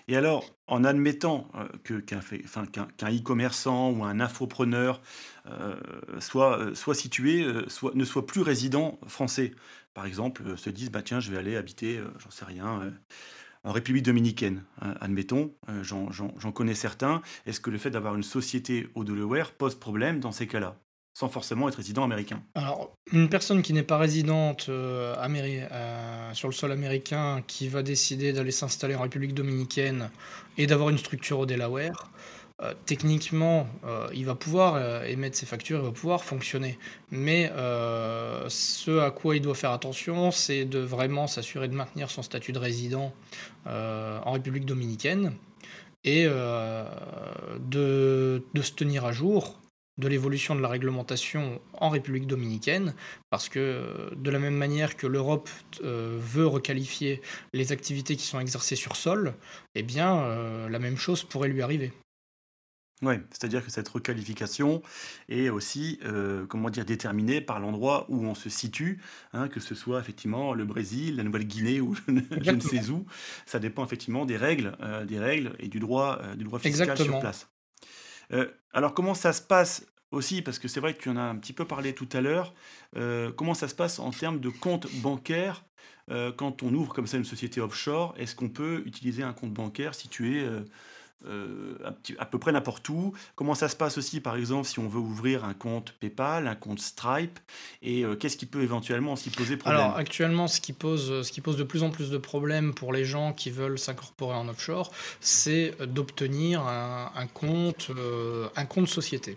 Et 0.09 0.17
alors, 0.17 0.45
en 0.67 0.83
admettant 0.83 1.49
qu'un 1.85 3.17
e-commerçant 3.17 3.93
ou 3.93 4.03
un 4.03 4.19
infopreneur 4.19 5.01
soit, 6.19 6.75
soit 6.75 6.97
situé, 6.97 7.47
soit, 7.69 7.95
ne 7.95 8.05
soit 8.05 8.27
plus 8.27 8.41
résident 8.41 8.99
français, 9.07 9.53
par 9.95 10.07
exemple, 10.07 10.57
se 10.59 10.69
disent 10.69 10.91
bah 10.91 11.03
tiens, 11.03 11.21
je 11.21 11.31
vais 11.31 11.39
aller 11.39 11.55
habiter, 11.55 12.01
j'en 12.19 12.31
sais 12.31 12.45
rien, 12.45 12.93
en 13.65 13.73
République 13.73 14.05
dominicaine, 14.05 14.65
hein, 14.81 14.95
admettons, 15.01 15.53
j'en 15.83 16.53
connais 16.53 16.75
certains. 16.75 17.23
Est-ce 17.47 17.61
que 17.61 17.71
le 17.71 17.79
fait 17.79 17.91
d'avoir 17.91 18.15
une 18.15 18.23
société 18.23 18.89
au 18.95 19.05
Delaware 19.05 19.53
pose 19.53 19.75
problème 19.75 20.21
dans 20.21 20.33
ces 20.33 20.47
cas-là 20.47 20.77
sans 21.13 21.29
forcément 21.29 21.69
être 21.69 21.75
résident 21.75 22.05
américain? 22.05 22.43
Alors, 22.55 22.95
une 23.13 23.29
personne 23.29 23.63
qui 23.63 23.73
n'est 23.73 23.83
pas 23.83 23.99
résidente 23.99 24.67
euh, 24.69 25.15
euh, 25.19 26.35
sur 26.35 26.49
le 26.49 26.55
sol 26.55 26.73
américain, 26.73 27.43
qui 27.47 27.69
va 27.69 27.83
décider 27.83 28.33
d'aller 28.33 28.53
s'installer 28.53 28.95
en 28.95 29.03
République 29.03 29.35
dominicaine 29.35 30.11
et 30.57 30.67
d'avoir 30.67 30.89
une 30.89 30.99
structure 30.99 31.41
au 31.41 31.47
Delaware, 31.47 32.11
euh, 32.63 32.75
techniquement, 32.87 33.69
il 34.13 34.27
va 34.27 34.35
pouvoir 34.35 35.05
émettre 35.05 35.37
ses 35.37 35.47
factures, 35.47 35.79
il 35.79 35.85
va 35.85 35.93
pouvoir 35.93 36.25
fonctionner. 36.25 36.79
Mais 37.11 37.51
ce 38.49 39.01
à 39.01 39.11
quoi 39.11 39.37
il 39.37 39.43
doit 39.43 39.55
faire 39.55 39.73
attention, 39.73 40.31
c'est 40.31 40.65
de 40.65 40.79
vraiment 40.79 41.27
s'assurer 41.27 41.69
de 41.69 41.75
maintenir 41.75 42.11
son 42.11 42.23
statut 42.23 42.53
de 42.53 42.59
résident 42.59 43.13
en 43.67 44.33
République 44.33 44.67
dominicaine 44.67 45.35
et 46.05 46.25
de, 46.25 48.43
se 48.63 48.73
tenir 48.73 49.05
à 49.05 49.13
jour 49.13 49.61
de 50.01 50.09
l'évolution 50.09 50.57
de 50.57 50.61
la 50.61 50.69
réglementation 50.69 51.61
en 51.75 51.91
République 51.91 52.27
dominicaine, 52.27 52.95
parce 53.29 53.49
que 53.49 54.11
de 54.17 54.31
la 54.31 54.39
même 54.39 54.55
manière 54.55 54.97
que 54.97 55.07
l'Europe 55.07 55.49
euh, 55.85 56.17
veut 56.19 56.47
requalifier 56.47 57.21
les 57.53 57.71
activités 57.71 58.17
qui 58.17 58.25
sont 58.25 58.41
exercées 58.41 58.77
sur 58.77 58.97
sol, 58.97 59.35
eh 59.75 59.83
bien, 59.83 60.23
euh, 60.23 60.69
la 60.69 60.79
même 60.79 60.97
chose 60.97 61.23
pourrait 61.23 61.49
lui 61.49 61.63
arriver. 61.63 61.93
Oui, 63.03 63.15
c'est-à-dire 63.31 63.65
que 63.65 63.71
cette 63.71 63.89
requalification 63.89 64.83
est 65.31 65.49
aussi, 65.49 65.99
euh, 66.05 66.45
comment 66.47 66.69
dire, 66.69 66.85
déterminée 66.85 67.41
par 67.41 67.59
l'endroit 67.59 68.05
où 68.11 68.27
on 68.27 68.35
se 68.35 68.51
situe, 68.51 69.01
hein, 69.33 69.49
que 69.49 69.59
ce 69.59 69.75
soit 69.75 70.01
effectivement 70.01 70.53
le 70.53 70.67
Brésil, 70.67 71.17
la 71.17 71.23
Nouvelle-Guinée 71.23 71.81
ou 71.81 71.95
je 72.43 72.51
ne 72.51 72.61
sais 72.61 72.91
où. 72.91 73.07
Ça 73.47 73.59
dépend 73.59 73.85
effectivement 73.85 74.27
des 74.27 74.37
règles, 74.37 74.77
euh, 74.83 75.07
des 75.07 75.19
règles 75.19 75.55
et 75.59 75.69
du 75.69 75.81
droit, 75.81 76.19
euh, 76.21 76.35
du 76.35 76.45
droit 76.45 76.59
fiscal 76.59 76.97
sur 76.97 77.21
place. 77.21 77.49
alors 78.75 78.93
comment 78.93 79.15
ça 79.15 79.33
se 79.33 79.41
passe 79.41 79.87
aussi, 80.11 80.43
parce 80.43 80.59
que 80.59 80.69
c'est 80.69 80.81
vrai 80.81 80.93
que 80.93 81.01
tu 81.01 81.09
en 81.09 81.17
as 81.17 81.23
un 81.23 81.37
petit 81.37 81.55
peu 81.55 81.65
parlé 81.65 81.95
tout 81.95 82.09
à 82.13 82.21
l'heure, 82.21 82.53
comment 83.37 83.55
ça 83.55 83.69
se 83.69 83.75
passe 83.75 83.99
en 83.99 84.11
termes 84.11 84.41
de 84.41 84.49
compte 84.49 84.89
bancaire 84.97 85.65
quand 86.37 86.63
on 86.65 86.75
ouvre 86.75 86.93
comme 86.93 87.07
ça 87.07 87.17
une 87.17 87.25
société 87.25 87.61
offshore 87.61 88.15
Est-ce 88.19 88.35
qu'on 88.35 88.49
peut 88.49 88.83
utiliser 88.87 89.23
un 89.23 89.33
compte 89.33 89.53
bancaire 89.53 89.95
situé 89.95 90.45
euh, 91.27 91.75
à 92.19 92.25
peu 92.25 92.39
près 92.39 92.51
n'importe 92.51 92.89
où. 92.89 93.13
Comment 93.35 93.55
ça 93.55 93.69
se 93.69 93.77
passe 93.77 93.99
aussi, 93.99 94.21
par 94.21 94.37
exemple, 94.37 94.67
si 94.67 94.79
on 94.79 94.89
veut 94.89 95.01
ouvrir 95.01 95.45
un 95.45 95.53
compte 95.53 95.93
PayPal, 96.01 96.47
un 96.47 96.55
compte 96.55 96.81
Stripe, 96.81 97.39
et 97.83 98.05
euh, 98.05 98.17
qu'est-ce 98.17 98.39
qui 98.39 98.47
peut 98.47 98.63
éventuellement 98.63 99.17
s'y 99.17 99.29
poser 99.29 99.59
problème? 99.59 99.83
Alors 99.83 99.97
actuellement, 99.97 100.49
ce 100.49 100.63
qui, 100.63 100.73
pose, 100.73 101.23
ce 101.23 101.31
qui 101.31 101.43
pose 101.43 101.59
de 101.59 101.63
plus 101.63 101.83
en 101.83 101.91
plus 101.91 102.11
de 102.11 102.17
problèmes 102.17 102.73
pour 102.73 102.95
les 102.95 103.05
gens 103.05 103.35
qui 103.35 103.51
veulent 103.51 103.79
s'incorporer 103.79 104.35
en 104.35 104.49
offshore, 104.49 104.93
c'est 105.21 105.75
d'obtenir 105.87 106.63
un, 106.63 107.27
compte, 107.35 107.91
euh, 107.91 108.49
société. 108.87 109.37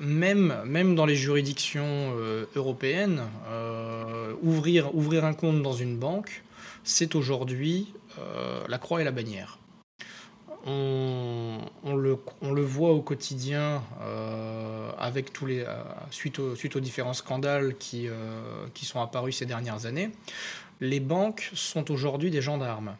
même, 0.00 0.62
même 0.64 0.94
dans 0.94 1.04
les 1.04 1.16
juridictions 1.16 2.14
européennes, 2.54 3.20
ouvrir 4.42 5.24
un 5.24 5.34
compte 5.34 5.62
dans 5.62 5.74
une 5.74 5.98
banque, 5.98 6.42
c'est 6.84 7.14
aujourd'hui 7.14 7.92
la 8.68 8.78
croix 8.78 9.02
et 9.02 9.04
la 9.04 9.12
bannière 9.12 9.58
on, 10.66 11.94
le, 11.94 12.62
voit 12.62 12.90
au 12.90 13.00
quotidien 13.00 13.82
euh, 14.00 14.90
avec 14.98 15.32
tous 15.32 15.46
les, 15.46 15.60
euh, 15.60 15.82
suite, 16.10 16.38
aux 16.38 16.80
différents 16.80 17.14
scandales 17.14 17.76
qui, 17.76 18.08
euh, 18.08 18.66
qui 18.74 18.84
sont 18.84 19.00
apparus 19.00 19.36
ces 19.36 19.46
dernières 19.46 19.86
années. 19.86 20.10
Les 20.80 21.00
banques 21.00 21.50
sont 21.54 21.90
aujourd'hui 21.90 22.30
des 22.30 22.42
gendarmes. 22.42 22.96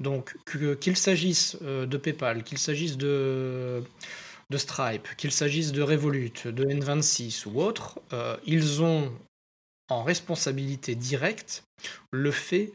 Donc 0.00 0.36
qu'il 0.50 0.96
s'agisse 0.96 1.56
de 1.62 1.96
PayPal, 1.96 2.42
qu'il 2.42 2.58
s'agisse 2.58 2.96
de, 2.96 3.82
de 4.48 4.58
Stripe, 4.58 5.08
qu'il 5.16 5.30
s'agisse 5.30 5.72
de 5.72 5.82
Revolut, 5.82 6.32
de 6.44 6.64
N26 6.64 7.46
ou 7.46 7.60
autres, 7.60 8.00
ils 8.46 8.82
ont 8.82 9.12
en 9.90 10.02
responsabilité 10.02 10.94
directe 10.94 11.62
le 12.10 12.30
fait 12.30 12.72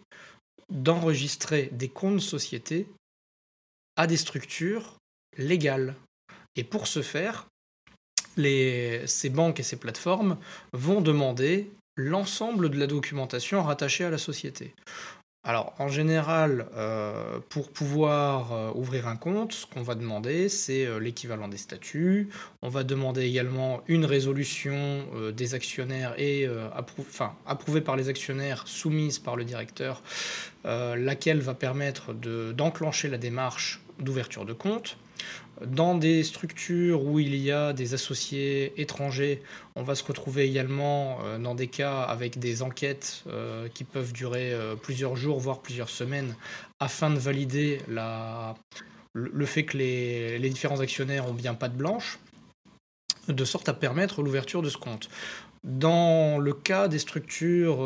d'enregistrer 0.69 1.69
des 1.73 1.89
comptes 1.89 2.21
sociétés 2.21 2.87
à 3.95 4.07
des 4.07 4.17
structures 4.17 4.97
légales. 5.37 5.95
Et 6.55 6.63
pour 6.63 6.87
ce 6.87 7.01
faire, 7.01 7.47
ces 8.37 9.29
banques 9.31 9.59
et 9.59 9.63
ces 9.63 9.77
plateformes 9.77 10.37
vont 10.73 11.01
demander 11.01 11.71
l'ensemble 11.97 12.69
de 12.69 12.77
la 12.77 12.87
documentation 12.87 13.63
rattachée 13.63 14.03
à 14.03 14.09
la 14.09 14.17
société. 14.17 14.73
Alors, 15.47 15.75
en 15.77 15.89
général, 15.89 16.65
euh, 16.75 17.37
pour 17.49 17.69
pouvoir 17.69 18.51
euh, 18.51 18.71
ouvrir 18.73 19.07
un 19.07 19.15
compte, 19.15 19.53
ce 19.53 19.67
qu'on 19.67 19.83
va 19.83 19.93
demander, 19.93 20.49
c'est 20.49 20.87
euh, 20.87 20.97
l'équivalent 20.97 21.47
des 21.47 21.57
statuts. 21.57 22.29
On 22.63 22.69
va 22.69 22.83
demander 22.83 23.21
également 23.25 23.83
une 23.87 24.05
résolution 24.05 25.05
des 25.35 25.53
actionnaires 25.53 26.15
et 26.17 26.47
approuvée 27.45 27.81
par 27.81 27.95
les 27.95 28.09
actionnaires, 28.09 28.67
soumise 28.67 29.19
par 29.19 29.35
le 29.35 29.43
directeur, 29.43 30.01
laquelle 30.63 31.41
va 31.41 31.53
permettre 31.53 32.13
d'enclencher 32.13 33.07
la 33.07 33.17
démarche 33.17 33.81
d'ouverture 33.99 34.45
de 34.45 34.53
compte. 34.53 34.97
Dans 35.65 35.95
des 35.95 36.23
structures 36.23 37.05
où 37.05 37.19
il 37.19 37.35
y 37.35 37.49
a 37.49 37.71
des 37.71 37.93
associés 37.93 38.73
étrangers, 38.81 39.41
on 39.75 39.83
va 39.83 39.95
se 39.95 40.03
retrouver 40.03 40.43
également 40.43 41.19
euh, 41.23 41.37
dans 41.37 41.55
des 41.55 41.67
cas 41.67 42.01
avec 42.01 42.39
des 42.39 42.61
enquêtes 42.61 43.23
euh, 43.27 43.69
qui 43.73 43.85
peuvent 43.85 44.11
durer 44.11 44.53
euh, 44.53 44.75
plusieurs 44.75 45.15
jours, 45.15 45.39
voire 45.39 45.61
plusieurs 45.61 45.89
semaines, 45.89 46.35
afin 46.79 47.09
de 47.09 47.17
valider 47.17 47.79
le 49.13 49.45
fait 49.45 49.63
que 49.63 49.77
les, 49.77 50.39
les 50.39 50.49
différents 50.49 50.81
actionnaires 50.81 51.29
ont 51.29 51.33
bien 51.33 51.53
pas 51.53 51.69
de 51.69 51.77
blanche, 51.77 52.19
de 53.29 53.45
sorte 53.45 53.69
à 53.69 53.73
permettre 53.73 54.21
l'ouverture 54.21 54.61
de 54.61 54.69
ce 54.69 54.77
compte. 54.77 55.09
Dans 55.63 56.37
le 56.37 56.53
cas 56.53 56.89
des 56.89 56.99
structures 56.99 57.79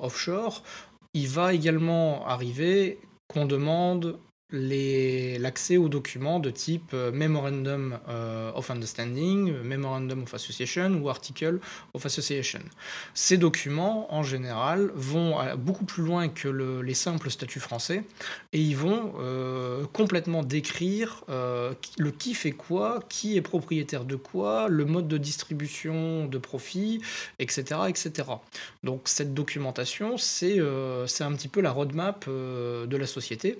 offshore, 0.00 0.64
il 1.12 1.28
va 1.28 1.52
également 1.52 2.26
arriver 2.26 2.98
qu'on 3.28 3.44
demande 3.44 4.18
l'accès 4.50 5.76
aux 5.76 5.88
documents 5.88 6.40
de 6.40 6.50
type 6.50 6.90
euh, 6.94 7.12
Memorandum 7.12 7.98
euh, 8.08 8.50
of 8.54 8.70
Understanding, 8.70 9.52
Memorandum 9.62 10.22
of 10.22 10.32
Association 10.32 10.98
ou 11.02 11.10
Article 11.10 11.58
of 11.92 12.06
Association. 12.06 12.60
Ces 13.12 13.36
documents, 13.36 14.12
en 14.14 14.22
général, 14.22 14.90
vont 14.94 15.36
beaucoup 15.56 15.84
plus 15.84 16.02
loin 16.02 16.28
que 16.28 16.48
les 16.48 16.94
simples 16.94 17.30
statuts 17.30 17.60
français 17.60 18.04
et 18.52 18.60
ils 18.60 18.76
vont 18.76 19.12
euh, 19.18 19.84
complètement 19.92 20.42
décrire 20.42 21.24
le 21.28 22.10
qui 22.10 22.34
fait 22.34 22.52
quoi, 22.52 23.00
qui 23.08 23.36
est 23.36 23.42
propriétaire 23.42 24.04
de 24.04 24.16
quoi, 24.16 24.68
le 24.68 24.84
mode 24.84 25.08
de 25.08 25.18
distribution 25.18 26.26
de 26.26 26.38
profit, 26.38 27.02
etc. 27.38 27.80
etc. 27.88 28.28
Donc 28.82 29.02
cette 29.04 29.34
documentation, 29.34 30.16
c'est 30.16 30.58
un 30.60 31.32
petit 31.32 31.48
peu 31.48 31.60
la 31.60 31.70
roadmap 31.70 32.28
de 32.28 32.96
la 32.96 33.06
société. 33.06 33.58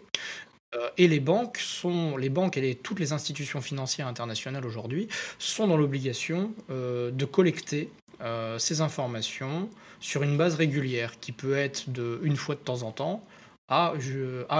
Euh, 0.74 0.90
et 0.98 1.08
les 1.08 1.20
banques 1.20 1.58
sont, 1.58 2.16
les 2.16 2.28
banques 2.28 2.56
et 2.56 2.74
toutes 2.74 3.00
les 3.00 3.12
institutions 3.12 3.60
financières 3.60 4.06
internationales 4.06 4.66
aujourd'hui 4.66 5.08
sont 5.38 5.66
dans 5.66 5.76
l'obligation 5.76 6.52
euh, 6.70 7.10
de 7.10 7.24
collecter 7.24 7.90
euh, 8.20 8.58
ces 8.58 8.80
informations 8.80 9.70
sur 10.00 10.22
une 10.22 10.36
base 10.36 10.56
régulière, 10.56 11.18
qui 11.20 11.32
peut 11.32 11.56
être 11.56 11.90
de 11.90 12.20
une 12.22 12.36
fois 12.36 12.54
de 12.54 12.60
temps 12.60 12.82
en 12.82 12.92
temps 12.92 13.24
à, 13.70 13.92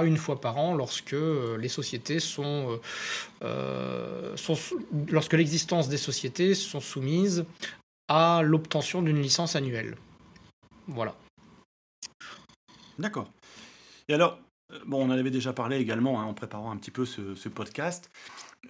une 0.04 0.16
fois 0.18 0.38
par 0.40 0.58
an 0.58 0.74
lorsque 0.74 1.16
les 1.58 1.68
sociétés 1.68 2.20
sont, 2.20 2.78
lorsque 3.40 5.32
l'existence 5.32 5.88
des 5.88 5.96
sociétés 5.96 6.54
sont 6.54 6.80
soumises 6.80 7.46
à 8.08 8.42
l'obtention 8.42 9.00
d'une 9.00 9.22
licence 9.22 9.56
annuelle. 9.56 9.96
Voilà. 10.88 11.14
D'accord. 12.98 13.30
Et 14.08 14.14
alors, 14.14 14.38
bon, 14.87 15.02
on 15.02 15.06
en 15.06 15.10
avait 15.10 15.30
déjà 15.30 15.52
parlé 15.52 15.78
également 15.78 16.20
hein, 16.20 16.25
en 16.25 16.34
préparant 16.34 16.70
un 16.70 16.76
petit 16.76 16.90
peu 16.90 17.04
ce, 17.06 17.48
podcast. 17.48 18.10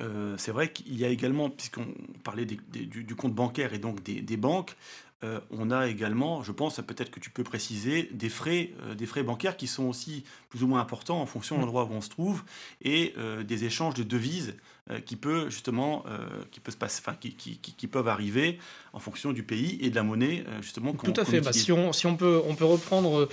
Euh, 0.00 0.36
c'est 0.38 0.52
vrai 0.52 0.72
qu'il 0.72 0.96
y 0.96 1.04
a 1.04 1.08
également, 1.08 1.50
puisqu'on 1.50 1.86
parlait 2.24 2.44
du, 2.44 3.14
compte 3.16 3.34
bancaire 3.34 3.74
et 3.74 3.78
donc 3.78 4.02
des, 4.02 4.36
banques, 4.36 4.76
euh, 5.24 5.40
on 5.50 5.70
a 5.70 5.88
également, 5.88 6.42
je 6.42 6.52
pense, 6.52 6.76
peut-être 6.76 7.10
que 7.10 7.20
tu 7.20 7.30
peux 7.30 7.42
préciser, 7.42 8.08
des 8.12 8.28
frais, 8.28 8.72
des 8.96 9.06
frais 9.06 9.22
bancaires 9.22 9.56
qui 9.56 9.66
sont 9.66 9.84
aussi 9.84 10.24
plus 10.48 10.62
ou 10.62 10.68
moins 10.68 10.80
importants 10.80 11.20
en 11.20 11.26
fonction 11.26 11.56
de 11.56 11.62
l'endroit 11.62 11.84
où 11.84 11.92
on 11.92 12.00
se 12.00 12.10
trouve 12.10 12.44
et 12.82 13.14
des 13.44 13.64
échanges 13.64 13.94
de 13.94 14.04
devises 14.04 14.54
euh, 14.54 14.56
qui 15.04 15.16
peut 15.16 15.50
justement 15.50 16.04
euh, 16.06 16.18
qui 16.50 16.60
peut 16.60 16.70
se 16.70 16.76
passer, 16.76 17.02
enfin, 17.04 17.16
qui, 17.18 17.34
qui, 17.34 17.58
qui, 17.58 17.86
peuvent 17.86 18.08
arriver 18.08 18.58
en 18.92 18.98
fonction 18.98 19.32
du 19.32 19.42
pays 19.42 19.78
et 19.80 19.90
de 19.90 19.94
la 19.94 20.02
monnaie 20.02 20.44
euh, 20.48 20.62
justement. 20.62 20.92
Tout 20.92 21.12
à 21.16 21.24
fait. 21.24 21.40
Bah, 21.40 21.52
si 21.52 21.72
on, 21.72 21.92
si 21.92 22.06
on 22.06 22.16
peut 22.16 22.40
on 22.46 22.54
peut 22.54 22.64
reprendre 22.64 23.28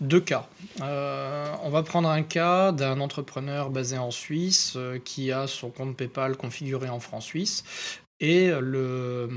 deux 0.00 0.20
cas. 0.20 0.48
on 0.80 1.70
va 1.70 1.82
prendre 1.82 2.08
un 2.08 2.22
cas 2.22 2.72
d'un 2.72 3.00
entrepreneur 3.00 3.70
basé 3.70 3.98
en 3.98 4.10
Suisse 4.10 4.76
qui 5.04 5.32
a 5.32 5.46
son 5.46 5.70
compte 5.70 5.96
PayPal 5.96 6.36
configuré 6.36 6.88
en 6.88 7.00
francs 7.00 7.22
suisse 7.22 7.64
et 8.20 8.50
le 8.50 9.28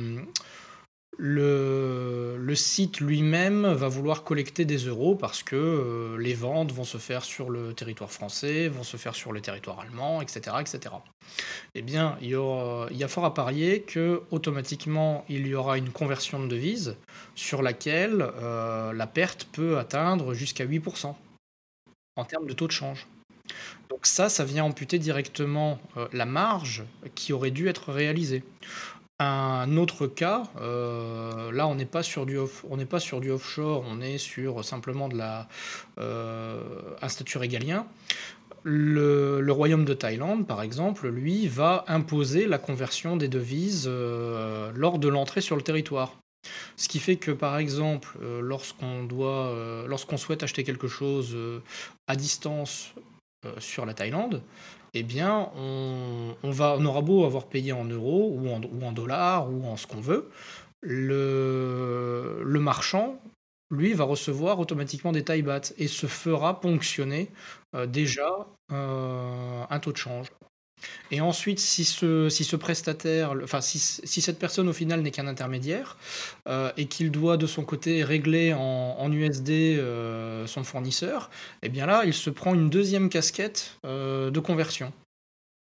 le, 1.18 2.54
site 2.56 3.02
lui-même 3.02 3.68
va 3.68 3.90
vouloir 3.90 4.24
collecter 4.24 4.64
des 4.64 4.78
euros 4.78 5.16
parce 5.16 5.44
que 5.44 5.56
euh, 5.56 6.18
les 6.18 6.34
ventes 6.34 6.72
vont 6.72 6.86
se 6.86 6.98
faire 6.98 7.26
sur 7.26 7.50
le 7.50 7.74
territoire 7.74 8.12
français, 8.12 8.70
vont 8.70 8.84
se 8.84 8.96
faire 8.96 9.14
sur 9.14 9.34
le 9.34 9.42
territoire 9.42 9.82
allemand, 9.82 10.22
etc. 10.22 10.56
etc. 10.62 10.96
Eh 11.74 11.82
bien, 11.82 12.18
il 12.22 12.30
y, 12.30 13.04
a 13.04 13.08
fort 13.10 13.26
à 13.26 13.34
parier 13.34 13.82
que 13.82 14.22
automatiquement 14.32 15.26
il 15.28 15.48
y 15.48 15.56
aura 15.56 15.78
une 15.78 15.90
conversion 15.90 16.40
de 16.40 16.48
devise 16.48 16.96
sur 17.36 17.62
laquelle 17.62 18.26
euh, 18.38 18.94
la 18.94 19.08
perte 19.08 19.48
peut 19.52 19.78
atteindre 19.78 20.34
jusqu'à 20.34 20.66
8% 20.66 21.14
en 22.16 22.24
termes 22.24 22.48
de 22.48 22.54
taux 22.54 22.68
de 22.68 22.72
change. 22.72 23.08
Donc 23.90 24.06
ça, 24.06 24.30
ça 24.30 24.44
vient 24.44 24.64
amputer 24.64 25.00
directement 25.00 25.80
euh, 25.98 26.08
la 26.12 26.26
marge 26.26 26.84
qui 27.14 27.34
aurait 27.34 27.52
dû 27.52 27.68
être 27.68 27.92
réalisée. 27.92 28.44
Un 29.20 29.78
autre 29.78 30.08
cas, 30.08 30.44
euh, 30.60 31.50
là 31.54 31.68
on 31.68 31.76
n'est 31.76 31.86
pas 31.86 32.04
sur 32.04 32.26
du 32.26 32.38
offshore, 32.38 33.86
on 33.88 34.02
est 34.02 34.18
sur 34.18 34.66
simplement 34.66 35.08
de 35.08 35.16
la 35.18 35.48
euh, 36.00 36.60
un 37.02 37.08
statut 37.08 37.38
régalien. 37.38 37.88
Le, 38.64 39.46
royaume 39.52 39.86
de 39.86 39.94
Thaïlande, 39.94 40.48
par 40.48 40.62
exemple, 40.64 41.08
lui, 41.08 41.48
va 41.48 41.86
imposer 41.88 42.46
la 42.48 42.58
conversion 42.58 43.16
des 43.16 43.28
devises 43.30 43.86
euh, 43.88 44.72
lors 44.76 45.00
de 45.00 45.08
l'entrée 45.08 45.42
sur 45.42 45.56
le 45.56 45.62
territoire. 45.62 46.18
Ce 46.76 46.90
qui 46.90 47.00
fait 47.00 47.16
que, 47.16 47.32
par 47.32 47.58
exemple, 47.58 48.18
lorsqu'on 48.42 49.04
doit, 49.04 49.56
lorsqu'on 49.88 50.18
souhaite 50.18 50.44
acheter 50.44 50.64
quelque 50.64 50.88
chose 50.88 51.36
à 52.08 52.16
distance 52.16 52.94
sur 53.60 53.86
la 53.86 53.96
Thaïlande, 53.96 54.44
eh 54.98 55.04
bien, 55.04 55.52
on, 55.58 56.36
aura 56.44 57.02
beau 57.02 57.26
avoir 57.26 57.48
payé 57.48 57.74
en 57.74 57.84
euros 57.84 58.34
ou 58.34 58.50
en, 58.86 58.92
dollars 58.94 59.52
ou 59.52 59.66
en 59.66 59.76
ce 59.76 59.88
qu'on 59.88 60.00
veut, 60.00 60.30
le, 60.82 62.60
marchand, 62.62 63.20
lui, 63.70 63.94
va 63.94 64.06
recevoir 64.06 64.58
automatiquement 64.58 65.12
des 65.12 65.22
bats 65.42 65.60
et 65.78 65.90
se 65.90 66.08
fera 66.08 66.62
ponctionner 66.62 67.30
euh, 67.76 67.86
déjà 67.86 68.48
euh, 68.72 69.64
un 69.70 69.80
taux 69.80 69.92
de 69.92 69.98
change. 69.98 70.28
Et 71.12 71.22
ensuite, 71.22 71.60
si 71.60 71.86
ce, 71.86 72.30
si 72.30 72.44
ce 72.44 72.56
prestataire, 72.56 73.34
enfin 73.44 73.62
si, 73.62 73.80
si 73.80 74.22
cette 74.22 74.40
personne 74.40 74.68
au 74.68 74.74
final 74.74 75.02
n'est 75.02 75.12
qu'un 75.12 75.28
intermédiaire 75.28 75.98
euh, 76.48 76.72
et 76.78 76.88
qu'il 76.88 77.12
doit 77.12 77.38
de 77.38 77.48
son 77.48 77.64
côté 77.64 78.04
régler 78.04 78.54
en, 78.54 78.96
en 78.98 79.12
USD 79.12 79.80
son 80.48 80.64
fournisseur, 80.64 81.30
eh 81.62 81.70
bien 81.70 81.86
là, 81.86 82.04
il 82.06 82.14
se 82.14 82.30
prend 82.30 82.54
une 82.54 82.70
deuxième 82.70 83.10
casquette 83.10 83.78
de 83.84 84.40
conversion. 84.40 84.92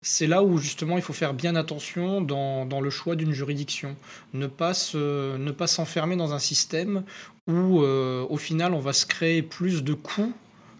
C'est 0.01 0.27
là 0.27 0.43
où 0.43 0.57
justement 0.57 0.95
il 0.97 1.03
faut 1.03 1.13
faire 1.13 1.33
bien 1.33 1.55
attention 1.55 2.21
dans, 2.21 2.65
dans 2.65 2.79
le 2.79 2.89
choix 2.89 3.15
d'une 3.15 3.33
juridiction. 3.33 3.97
Ne 4.33 4.47
pas, 4.47 4.71
ne 4.93 5.51
pas 5.51 5.67
s'enfermer 5.67 6.15
dans 6.15 6.33
un 6.33 6.39
système 6.39 7.03
où 7.47 7.81
euh, 7.81 8.25
au 8.29 8.37
final 8.37 8.73
on 8.73 8.79
va 8.79 8.93
se 8.93 9.05
créer 9.05 9.41
plus 9.41 9.83
de 9.83 9.93
coûts 9.93 10.33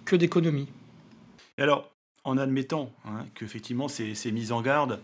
que 0.06 0.16
d'économies. 0.16 0.70
Alors, 1.58 1.92
en 2.24 2.38
admettant 2.38 2.92
hein, 3.06 3.26
qu'effectivement 3.36 3.88
ces, 3.88 4.32
mises 4.32 4.52
en 4.52 4.62
garde 4.62 5.00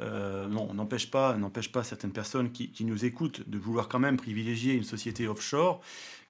euh, 0.00 0.46
non, 0.46 0.72
n'empêche 0.74 1.10
pas, 1.10 1.34
certaines 1.82 2.12
personnes 2.12 2.52
qui, 2.52 2.84
nous 2.84 3.04
écoutent 3.04 3.48
de 3.48 3.58
vouloir 3.58 3.88
quand 3.88 3.98
même 3.98 4.16
privilégier 4.16 4.74
une 4.74 4.84
société 4.84 5.26
offshore. 5.26 5.80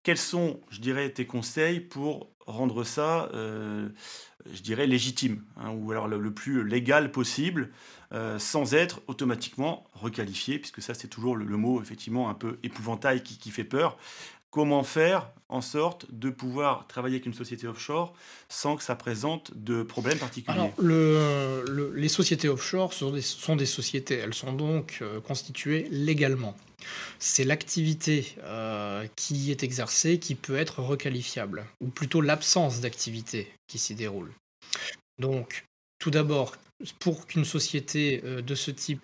Quels 0.02 0.18
sont, 0.18 0.60
je 0.70 0.80
dirais, 0.80 1.10
tes 1.10 1.26
conseils 1.26 1.80
pour 1.80 2.30
rendre 2.46 2.82
ça, 2.82 3.28
euh, 3.34 3.88
je 4.50 4.62
dirais, 4.62 4.86
légitime, 4.86 5.42
hein, 5.58 5.70
ou 5.70 5.90
alors 5.90 6.08
le, 6.08 6.32
plus 6.32 6.66
légal 6.66 7.12
possible, 7.12 7.70
euh, 8.14 8.38
sans 8.38 8.72
être 8.72 9.02
automatiquement 9.06 9.84
requalifié, 9.92 10.58
puisque 10.58 10.80
ça 10.80 10.94
c'est 10.94 11.08
toujours 11.08 11.36
le, 11.36 11.44
mot 11.58 11.82
effectivement 11.82 12.30
un 12.30 12.34
peu 12.34 12.58
épouvantail 12.62 13.22
qui 13.22 13.50
fait 13.50 13.64
peur. 13.64 13.98
Comment 14.50 14.82
faire 14.82 15.30
en 15.50 15.60
sorte 15.60 16.06
de 16.10 16.30
pouvoir 16.30 16.86
travailler 16.86 17.16
avec 17.16 17.26
une 17.26 17.34
société 17.34 17.66
offshore 17.66 18.14
sans 18.48 18.76
que 18.76 18.82
ça 18.82 18.96
présente 18.96 19.52
de 19.56 19.82
problèmes 19.82 20.18
particuliers 20.18 20.58
Alors, 20.58 20.72
le, 20.78 21.92
les 21.94 22.08
sociétés 22.08 22.48
offshore 22.48 22.92
sont 22.92 23.10
des, 23.10 23.22
sont 23.22 23.56
des, 23.56 23.66
sociétés, 23.66 24.14
elles 24.14 24.34
sont 24.34 24.52
donc 24.52 24.98
euh, 25.00 25.20
constituées 25.20 25.88
légalement. 25.90 26.56
C'est 27.18 27.44
l'activité 27.44 28.34
euh, 28.44 29.06
qui 29.16 29.50
est 29.50 29.62
exercée 29.62 30.18
qui 30.18 30.34
peut 30.34 30.56
être 30.56 30.80
requalifiable, 30.80 31.66
ou 31.80 31.88
plutôt 31.88 32.20
l'absence 32.20 32.80
d'activité 32.80 33.52
qui 33.66 33.78
s'y 33.78 33.94
déroule. 33.94 34.32
Donc, 35.18 35.64
tout 35.98 36.10
d'abord, 36.10 36.56
pour 37.00 37.26
qu'une 37.26 37.44
société 37.44 38.22
euh, 38.24 38.40
de 38.40 38.54
ce 38.54 38.70
type 38.70 39.02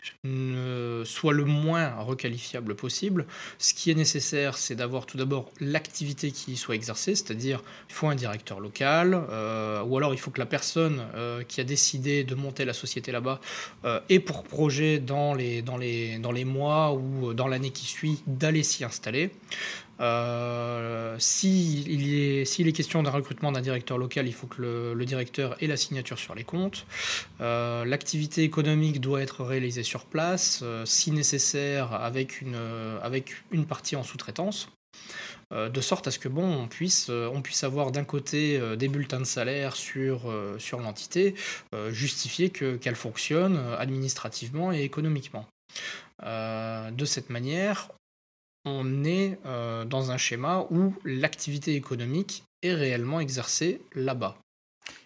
soit 1.04 1.32
le 1.32 1.44
moins 1.44 1.94
requalifiable 2.00 2.74
possible, 2.74 3.26
ce 3.58 3.74
qui 3.74 3.90
est 3.90 3.94
nécessaire, 3.94 4.56
c'est 4.56 4.74
d'avoir 4.74 5.06
tout 5.06 5.16
d'abord 5.16 5.50
l'activité 5.60 6.30
qui 6.30 6.56
soit 6.56 6.74
exercée, 6.74 7.14
c'est-à-dire 7.14 7.62
il 7.88 7.94
faut 7.94 8.06
un 8.06 8.14
directeur 8.14 8.60
local, 8.60 9.20
euh, 9.30 9.82
ou 9.82 9.96
alors 9.96 10.14
il 10.14 10.18
faut 10.18 10.30
que 10.30 10.38
la 10.38 10.46
personne 10.46 11.04
euh, 11.14 11.42
qui 11.42 11.60
a 11.60 11.64
décidé 11.64 12.24
de 12.24 12.34
monter 12.34 12.64
la 12.64 12.72
société 12.72 13.12
là-bas 13.12 13.40
ait 14.08 14.20
pour 14.20 14.44
projet 14.44 14.98
dans 14.98 15.34
les, 15.34 15.62
dans 15.62 15.76
les, 15.76 16.18
dans 16.18 16.32
les 16.32 16.44
mois 16.44 16.92
ou 16.92 17.34
dans 17.34 17.48
l'année 17.48 17.70
qui 17.70 17.86
suit 17.86 18.22
d'aller 18.26 18.62
s'y 18.62 18.84
installer. 18.84 19.30
Euh, 20.00 21.16
S'il 21.18 21.88
est, 22.14 22.72
question 22.72 23.02
d'un 23.02 23.10
recrutement 23.10 23.52
d'un 23.52 23.60
directeur 23.60 23.98
local, 23.98 24.26
il 24.26 24.34
faut 24.34 24.46
que 24.46 24.62
le, 24.96 25.04
directeur 25.04 25.62
ait 25.62 25.66
la 25.66 25.76
signature 25.76 26.18
sur 26.18 26.34
les 26.34 26.44
comptes. 26.44 26.86
Euh, 27.40 27.84
l'activité 27.84 28.42
économique 28.42 29.00
doit 29.00 29.22
être 29.22 29.44
réalisée 29.44 29.82
sur 29.82 30.06
place, 30.06 30.60
euh, 30.62 30.84
si 30.86 31.10
nécessaire 31.10 31.92
avec 31.92 32.40
une, 32.40 32.58
avec 33.02 33.34
une 33.50 33.66
partie 33.66 33.96
en 33.96 34.02
sous-traitance 34.02 34.68
de 35.50 35.80
sorte 35.80 36.08
à 36.08 36.10
ce 36.10 36.18
que 36.18 36.28
bon, 36.28 36.42
on 36.42 36.66
puisse, 36.66 37.10
on 37.10 37.40
puisse 37.40 37.62
avoir 37.62 37.92
d'un 37.92 38.02
côté 38.02 38.60
des 38.76 38.88
bulletins 38.88 39.20
de 39.20 39.24
salaire 39.24 39.76
sur, 39.76 40.32
sur 40.58 40.80
l'entité, 40.80 41.34
justifier 41.90 42.50
qu'elle 42.50 42.96
fonctionne 42.96 43.58
administrativement 43.78 44.72
et 44.72 44.82
économiquement. 44.82 45.46
de 46.22 47.04
cette 47.04 47.30
manière, 47.30 47.88
on 48.64 49.04
est 49.04 49.38
euh, 49.46 49.84
dans 49.84 50.10
un 50.10 50.16
schéma 50.16 50.66
où 50.70 50.94
l'activité 51.04 51.74
économique 51.74 52.44
est 52.62 52.74
réellement 52.74 53.20
exercée 53.20 53.80
là-bas. 53.94 54.36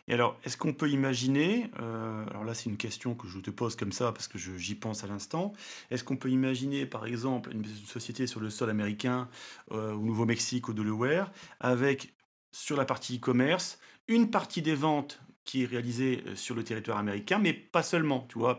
Et 0.09 0.15
alors, 0.15 0.39
est-ce 0.43 0.57
qu'on 0.57 0.73
peut 0.73 0.89
imaginer, 0.89 1.71
euh, 1.81 2.27
alors 2.31 2.45
là 2.45 2.55
c'est 2.55 2.71
une 2.71 2.79
question 2.79 3.15
que 3.15 3.29
je 3.29 3.39
te 3.41 3.51
pose 3.51 3.77
comme 3.77 3.93
ça 3.93 4.11
parce 4.13 4.27
que 4.27 4.39
j'y 4.39 4.75
pense 4.75 5.05
à 5.05 5.07
l'instant, 5.07 5.53
est-ce 5.91 6.03
qu'on 6.03 6.17
peut 6.17 6.31
imaginer 6.31 6.87
par 6.87 7.05
exemple 7.05 7.53
une 7.53 7.67
société 7.67 8.27
sur 8.27 8.41
le 8.41 8.49
sol 8.49 8.71
américain 8.71 9.29
euh, 9.71 9.93
au 9.93 10.01
Nouveau-Mexique, 10.01 10.71
au 10.71 10.73
Delaware, 10.73 11.31
avec 11.61 12.15
sur 12.53 12.77
la 12.77 12.87
partie 12.87 13.19
e-commerce 13.19 13.79
une 14.09 14.31
partie 14.31 14.63
des 14.63 14.75
ventes 14.75 15.21
qui 15.49 15.63
est 15.63 15.67
réalisé 15.67 16.23
euh, 16.27 16.37
sur 16.37 16.55
le 16.55 16.63
territoire 16.63 16.99
américain, 16.99 17.39
mais 17.39 17.55
pas 17.55 17.83
seulement. 17.83 18.27
Tu 18.29 18.39
vois, 18.39 18.59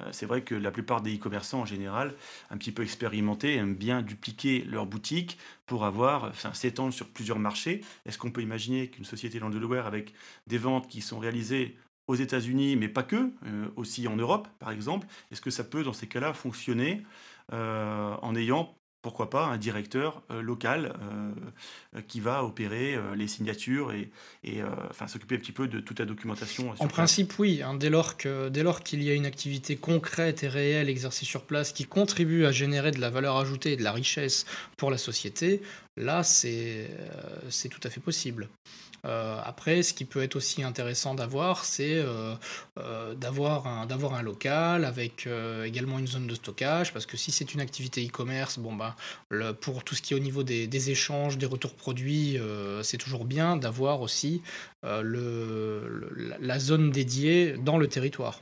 euh, 0.00 0.08
c'est 0.12 0.26
vrai 0.26 0.44
que 0.44 0.54
la 0.54 0.70
plupart 0.70 1.02
des 1.02 1.16
e-commerçants 1.16 1.62
en 1.62 1.64
général, 1.64 2.14
un 2.50 2.56
petit 2.56 2.70
peu 2.70 2.84
expérimentés, 2.84 3.56
aiment 3.56 3.74
bien 3.74 4.00
dupliquer 4.00 4.62
leur 4.62 4.86
boutique 4.86 5.38
pour 5.66 5.84
avoir, 5.84 6.26
enfin, 6.26 6.54
s'étendre 6.54 6.94
sur 6.94 7.08
plusieurs 7.08 7.40
marchés. 7.40 7.80
Est-ce 8.06 8.16
qu'on 8.16 8.30
peut 8.30 8.42
imaginer 8.42 8.90
qu'une 8.90 9.04
société 9.04 9.40
dans 9.40 9.48
le 9.48 9.54
Delaware 9.54 9.88
avec 9.88 10.14
des 10.46 10.58
ventes 10.58 10.86
qui 10.86 11.00
sont 11.00 11.18
réalisées 11.18 11.76
aux 12.06 12.14
États-Unis, 12.14 12.76
mais 12.76 12.88
pas 12.88 13.02
que, 13.02 13.32
euh, 13.46 13.66
aussi 13.74 14.06
en 14.06 14.14
Europe, 14.14 14.46
par 14.60 14.70
exemple, 14.70 15.08
est-ce 15.32 15.40
que 15.40 15.50
ça 15.50 15.64
peut, 15.64 15.82
dans 15.82 15.92
ces 15.92 16.06
cas-là, 16.06 16.32
fonctionner 16.32 17.02
en 17.52 18.36
ayant 18.36 18.79
pourquoi 19.02 19.30
pas 19.30 19.46
un 19.46 19.56
directeur 19.56 20.22
euh, 20.30 20.42
local 20.42 20.92
euh, 21.00 21.30
euh, 21.96 22.00
qui 22.06 22.20
va 22.20 22.44
opérer 22.44 22.98
les 23.16 23.28
signatures 23.28 23.92
et, 23.92 24.10
enfin, 24.90 25.06
s'occuper 25.06 25.36
un 25.36 25.38
petit 25.38 25.52
peu 25.52 25.68
de 25.68 25.80
toute 25.80 25.98
la 25.98 26.06
documentation. 26.06 26.74
En 26.78 26.88
principe, 26.88 27.38
oui. 27.38 27.62
Hein, 27.62 27.74
dès 27.74 27.90
lors 27.90 28.16
qu'il 28.16 29.02
y 29.02 29.10
a 29.10 29.14
une 29.14 29.26
activité 29.26 29.76
concrète 29.76 30.42
et 30.42 30.48
réelle 30.48 30.88
exercée 30.88 31.24
sur 31.24 31.44
place 31.44 31.72
qui 31.72 31.84
contribue 31.84 32.44
à 32.44 32.52
générer 32.52 32.90
de 32.90 33.00
la 33.00 33.10
valeur 33.10 33.36
ajoutée 33.36 33.72
et 33.72 33.76
de 33.76 33.84
la 33.84 33.92
richesse 33.92 34.46
pour 34.76 34.90
la 34.90 34.98
société, 34.98 35.62
là, 35.96 36.22
c'est 36.22 36.88
tout 37.70 37.80
à 37.84 37.90
fait 37.90 38.00
possible. 38.00 38.48
Euh, 39.06 39.40
après, 39.44 39.82
ce 39.82 39.94
qui 39.94 40.04
peut 40.04 40.22
être 40.22 40.36
aussi 40.36 40.62
intéressant 40.62 41.14
d'avoir, 41.14 41.64
c'est 41.64 41.98
euh, 41.98 42.34
euh, 42.78 43.14
d'avoir 43.14 43.66
un, 43.66 43.88
un, 43.90 44.22
local 44.22 44.84
avec 44.84 45.28
également 45.64 45.98
une 45.98 46.06
zone 46.06 46.26
de 46.26 46.34
stockage, 46.34 46.92
parce 46.92 47.06
que 47.06 47.16
si 47.16 47.32
c'est 47.32 47.54
une 47.54 47.60
activité 47.60 48.06
e-commerce, 48.06 48.58
bon 48.58 48.74
bah, 48.74 48.96
pour 49.60 49.84
tout 49.84 49.94
ce 49.94 50.02
qui 50.02 50.14
est 50.14 50.16
au 50.16 50.20
niveau 50.20 50.42
des, 50.42 50.90
échanges, 50.90 51.38
des 51.38 51.46
retours 51.46 51.74
produits, 51.74 52.38
c'est 52.82 52.98
toujours 52.98 53.24
bien 53.24 53.56
d'avoir 53.56 54.00
aussi 54.00 54.42
le, 54.82 56.36
la 56.40 56.58
zone 56.58 56.90
dédiée 56.90 57.56
dans 57.58 57.78
le 57.78 57.88
territoire. 57.88 58.40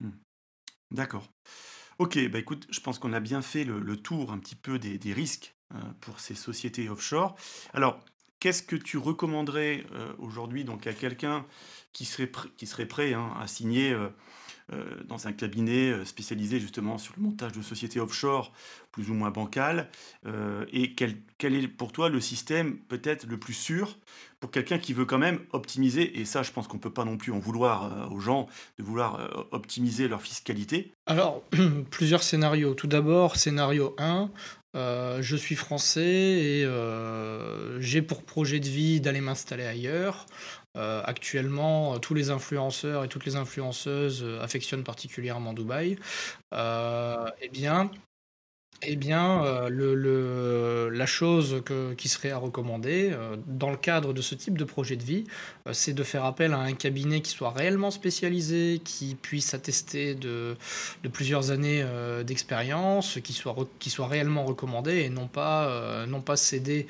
Hmm. 0.00 0.10
D'accord. 0.90 1.28
Ok, 1.98 2.18
bah 2.28 2.38
écoute, 2.38 2.66
je 2.70 2.80
pense 2.80 2.98
qu'on 2.98 3.12
a 3.12 3.20
bien 3.20 3.40
fait 3.40 3.64
le, 3.64 3.96
tour 3.96 4.32
un 4.32 4.38
petit 4.38 4.56
peu 4.56 4.78
des, 4.78 5.12
risques 5.12 5.54
pour 6.00 6.20
ces 6.20 6.34
sociétés 6.34 6.88
offshore. 6.88 7.36
Alors, 7.72 8.04
Qu'est-ce 8.46 8.62
que 8.62 8.76
tu 8.76 8.96
recommanderais 8.96 9.84
euh, 9.92 10.12
aujourd'hui 10.20 10.62
donc 10.62 10.86
à 10.86 10.92
quelqu'un 10.92 11.44
qui 11.92 12.04
serait, 12.04 12.26
prêt 12.86 13.12
hein, 13.12 13.32
à 13.40 13.48
signer 13.48 13.90
euh, 13.90 14.06
euh, 14.72 14.84
dans 15.08 15.26
un 15.26 15.32
cabinet 15.32 16.04
spécialisé 16.04 16.60
justement 16.60 16.96
sur 16.96 17.12
le 17.16 17.24
montage 17.24 17.50
de 17.50 17.60
sociétés 17.60 17.98
offshore 17.98 18.52
plus 18.92 19.10
ou 19.10 19.14
moins 19.14 19.32
bancales 19.32 19.90
Et 20.72 20.94
quel, 20.94 21.16
quel, 21.38 21.56
est 21.56 21.66
pour 21.66 21.90
toi 21.90 22.08
le 22.08 22.20
système 22.20 22.78
peut-être 22.78 23.26
le 23.26 23.36
plus 23.36 23.52
sûr 23.52 23.98
pour 24.38 24.52
quelqu'un 24.52 24.78
qui 24.78 24.92
veut 24.92 25.06
quand 25.06 25.18
même 25.18 25.40
optimiser 25.50 26.20
Et 26.20 26.24
ça, 26.24 26.44
je 26.44 26.52
pense 26.52 26.68
qu'on 26.68 26.76
ne 26.76 26.82
peut 26.82 26.92
pas 26.92 27.04
non 27.04 27.16
plus 27.16 27.32
en 27.32 27.40
vouloir 27.40 28.12
aux 28.12 28.20
gens 28.20 28.46
de 28.78 28.84
vouloir 28.84 29.48
optimiser 29.50 30.06
leur 30.06 30.22
fiscalité? 30.22 30.92
Alors, 31.06 31.42
plusieurs 31.90 32.22
scénarios. 32.22 32.74
Tout 32.74 32.86
d'abord, 32.86 33.36
scénario 33.36 33.96
1, 33.98 34.30
euh, 34.76 35.22
je 35.22 35.36
suis 35.36 35.54
français 35.54 36.02
et 36.04 36.64
euh, 36.64 37.80
j'ai 37.80 38.02
pour 38.02 38.22
projet 38.24 38.60
de 38.60 38.68
vie 38.68 39.00
d'aller 39.00 39.20
m'installer 39.20 39.64
ailleurs. 39.64 40.26
Euh, 40.76 41.02
actuellement, 41.04 41.98
tous 41.98 42.12
les 42.12 42.30
influenceurs 42.30 43.04
et 43.04 43.08
toutes 43.08 43.24
les 43.24 43.36
influenceuses 43.36 44.26
affectionnent 44.42 44.84
particulièrement 44.84 45.54
Dubaï. 45.54 45.96
eh 46.52 47.48
bien, 47.50 47.90
eh 48.82 48.96
bien, 48.96 49.42
euh, 49.44 49.68
le, 49.70 50.90
la 50.90 51.06
chose 51.06 51.62
qui 51.96 52.08
serait 52.08 52.30
à 52.30 52.36
recommander 52.36 53.10
euh, 53.12 53.36
dans 53.46 53.70
le 53.70 53.76
cadre 53.76 54.12
de 54.12 54.20
ce 54.20 54.34
type 54.34 54.58
de 54.58 54.64
projet 54.64 54.96
de 54.96 55.02
vie, 55.02 55.24
euh, 55.66 55.72
c'est 55.72 55.94
de 55.94 56.02
faire 56.02 56.24
appel 56.24 56.52
à 56.52 56.58
un 56.58 56.74
cabinet 56.74 57.22
qui 57.22 57.30
soit 57.30 57.50
réellement 57.50 57.90
spécialisé, 57.90 58.80
qui 58.84 59.14
puisse 59.14 59.54
attester 59.54 60.14
de, 60.14 60.56
plusieurs 61.12 61.50
années 61.50 61.84
d'expérience, 62.24 63.18
qui 63.22 63.32
soit, 63.32 63.56
qui 63.78 63.90
soit 63.90 64.08
réellement 64.08 64.44
recommandé 64.44 64.98
et 65.02 65.08
non 65.08 65.28
pas, 65.28 66.06
non 66.06 66.20
pas 66.20 66.36
céder 66.36 66.86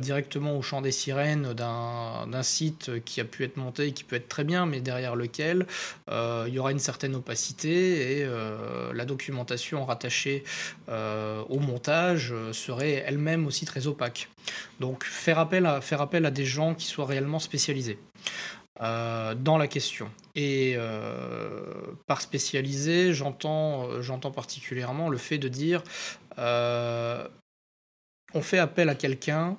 directement 0.00 0.56
au 0.56 0.62
chant 0.62 0.82
des 0.82 0.92
sirènes 0.92 1.54
d'un 1.54 2.42
site 2.42 3.02
qui 3.04 3.20
a 3.20 3.24
pu 3.24 3.44
être 3.44 3.56
monté, 3.56 3.92
qui 3.92 4.04
peut 4.04 4.16
être 4.16 4.28
très 4.28 4.44
bien, 4.44 4.66
mais 4.66 4.80
derrière 4.80 5.16
lequel 5.16 5.66
il 6.08 6.52
y 6.52 6.58
aura 6.58 6.72
une 6.72 6.78
certaine 6.78 7.14
opacité 7.14 8.20
et 8.20 8.26
la 8.92 9.04
documentation 9.04 9.84
rattachée 9.84 10.44
au 10.88 11.58
montage 11.58 12.34
serait 12.52 13.04
elle-même 13.06 13.46
aussi 13.46 13.64
très 13.64 13.86
opaque. 13.86 14.28
Donc 14.80 15.04
faire 15.04 15.38
appel 15.38 15.66
à, 15.66 15.80
faire 15.80 16.00
appel 16.00 16.26
à 16.26 16.30
des 16.30 16.44
gens 16.44 16.74
qui 16.74 16.86
soient 16.86 17.06
réellement 17.06 17.38
spécialisés. 17.38 17.98
Euh, 18.82 19.34
dans 19.34 19.56
la 19.56 19.68
question. 19.68 20.10
Et 20.34 20.74
euh, 20.76 21.62
par 22.06 22.20
spécialisé, 22.20 23.14
j'entends, 23.14 23.88
euh, 23.88 24.02
j'entends 24.02 24.30
particulièrement 24.30 25.08
le 25.08 25.16
fait 25.16 25.38
de 25.38 25.48
dire 25.48 25.82
on 28.34 28.42
fait 28.42 28.58
appel 28.58 28.88
à 28.88 28.94
quelqu'un 28.94 29.56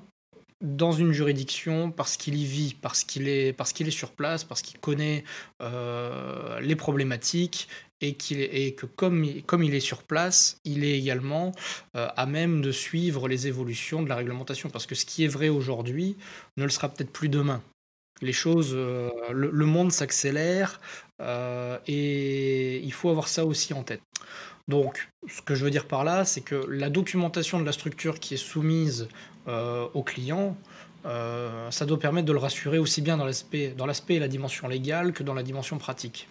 dans 0.62 0.92
une 0.92 1.12
juridiction 1.12 1.92
parce 1.92 2.18
qu'il 2.18 2.36
y 2.36 2.46
vit, 2.46 2.76
parce 2.82 3.04
qu'il 3.04 3.28
est, 3.28 3.92
sur 3.92 4.12
place, 4.12 4.44
parce 4.44 4.62
qu'il 4.62 4.80
connaît 4.80 5.24
les 5.60 6.76
problématiques 6.76 7.68
et, 8.02 8.14
que 8.14 8.86
comme, 8.86 9.24
il 9.24 9.76
est 9.76 9.80
sur 9.80 10.02
place, 10.02 10.60
il 10.66 10.84
est 10.84 10.98
également 10.98 11.52
à 11.94 12.26
même 12.26 12.62
de 12.62 12.72
suivre 12.72 13.28
les 13.28 13.46
évolutions 13.46 14.02
de 14.02 14.10
la 14.10 14.16
réglementation. 14.16 14.70
Parce 14.70 14.88
que 14.88 14.96
ce 14.96 15.06
qui 15.06 15.24
est 15.24 15.28
vrai 15.28 15.50
aujourd'hui 15.50 16.18
ne 16.58 16.64
le 16.64 16.70
sera 16.70 16.90
peut-être 16.90 17.12
plus 17.12 17.30
demain. 17.30 17.62
Les 18.22 18.34
choses, 18.34 18.72
euh, 18.74 19.12
le, 19.32 19.66
monde 19.66 19.92
s'accélère 19.92 20.80
euh, 21.22 21.78
et 21.88 22.80
il 22.80 22.92
faut 22.92 23.10
avoir 23.10 23.28
ça 23.28 23.46
aussi 23.46 23.74
en 23.74 23.84
tête. 23.84 24.02
Donc, 24.68 25.10
ce 25.28 25.42
que 25.42 25.56
je 25.56 25.64
veux 25.64 25.72
dire 25.72 25.86
par 25.86 26.04
là, 26.04 26.26
c'est 26.26 26.42
que 26.42 26.56
la 26.70 26.90
documentation 26.90 27.60
de 27.60 27.66
la 27.66 27.72
structure 27.72 28.20
qui 28.20 28.34
est 28.34 28.38
soumise 28.38 29.08
euh, 29.48 29.88
au 29.94 30.04
client, 30.04 30.58
ça 31.70 31.86
doit 31.86 32.00
permettre 32.00 32.26
de 32.26 32.34
le 32.34 32.38
rassurer 32.38 32.78
aussi 32.80 33.02
bien 33.02 33.16
dans 33.16 33.26
l'aspect, 33.26 33.74
et 34.16 34.20
la 34.20 34.28
dimension 34.28 34.68
légale 34.68 35.14
que 35.14 35.24
dans 35.24 35.34
la 35.34 35.44
dimension 35.44 35.78
pratique. 35.78 36.28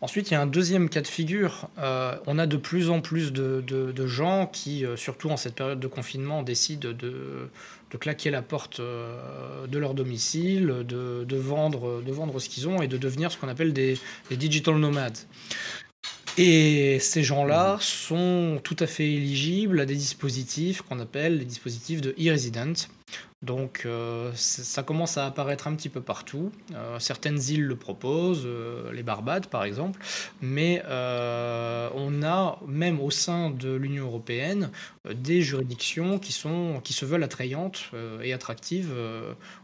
Ensuite, 0.00 0.30
il 0.30 0.34
y 0.34 0.36
a 0.36 0.40
un 0.40 0.46
deuxième 0.46 0.88
cas 0.88 1.00
de 1.00 1.08
figure. 1.08 1.68
on 1.76 2.38
a 2.38 2.46
de 2.46 2.56
plus 2.56 2.88
en 2.88 3.00
plus 3.00 3.32
de, 3.32 4.06
gens 4.06 4.46
qui, 4.46 4.84
surtout 4.96 5.30
en 5.30 5.36
cette 5.36 5.54
période 5.54 5.80
de 5.80 5.86
confinement, 5.88 6.42
décident 6.42 6.90
de, 6.92 7.48
claquer 7.98 8.30
la 8.30 8.42
porte 8.42 8.80
euh, 8.80 9.66
de 9.66 9.78
leur 9.78 9.94
domicile, 9.94 10.84
de, 10.86 11.36
vendre, 11.36 12.02
de 12.02 12.12
vendre 12.12 12.38
ce 12.38 12.48
qu'ils 12.48 12.68
ont 12.68 12.80
et 12.80 12.86
de 12.86 12.96
devenir 12.96 13.32
ce 13.32 13.38
qu'on 13.38 13.48
appelle 13.48 13.72
des, 13.72 13.98
digital 14.30 14.76
nomades. 14.76 15.18
Et 16.40 17.00
ces 17.00 17.24
gens-là 17.24 17.78
sont 17.80 18.60
tout 18.62 18.76
à 18.78 18.86
fait 18.86 19.12
éligibles 19.12 19.80
à 19.80 19.86
des 19.86 19.96
dispositifs 19.96 20.82
qu'on 20.82 21.00
appelle 21.00 21.38
les 21.38 21.44
dispositifs 21.44 22.00
de 22.00 22.10
e-resident, 22.12 22.74
donc 23.40 23.82
euh, 23.86 24.32
ça 24.34 24.82
commence 24.82 25.16
à 25.16 25.26
apparaître 25.26 25.68
un 25.68 25.74
petit 25.76 25.88
peu 25.88 26.00
partout. 26.00 26.50
Euh, 26.74 26.98
certaines 26.98 27.40
îles 27.40 27.64
le 27.64 27.76
proposent, 27.76 28.42
euh, 28.46 28.92
les 28.92 29.04
Barbades 29.04 29.46
par 29.46 29.62
exemple, 29.64 30.00
mais 30.42 30.82
on 30.88 32.22
a 32.22 32.58
même 32.66 33.00
au 33.00 33.10
sein 33.10 33.50
de 33.50 33.74
l'Union 33.74 34.06
européenne 34.06 34.70
des 35.08 35.42
juridictions 35.42 36.18
qui, 36.18 36.32
sont, 36.32 36.80
qui 36.82 36.92
se 36.92 37.04
veulent 37.04 37.22
attrayantes 37.22 37.90
et 38.22 38.32
attractives 38.32 38.92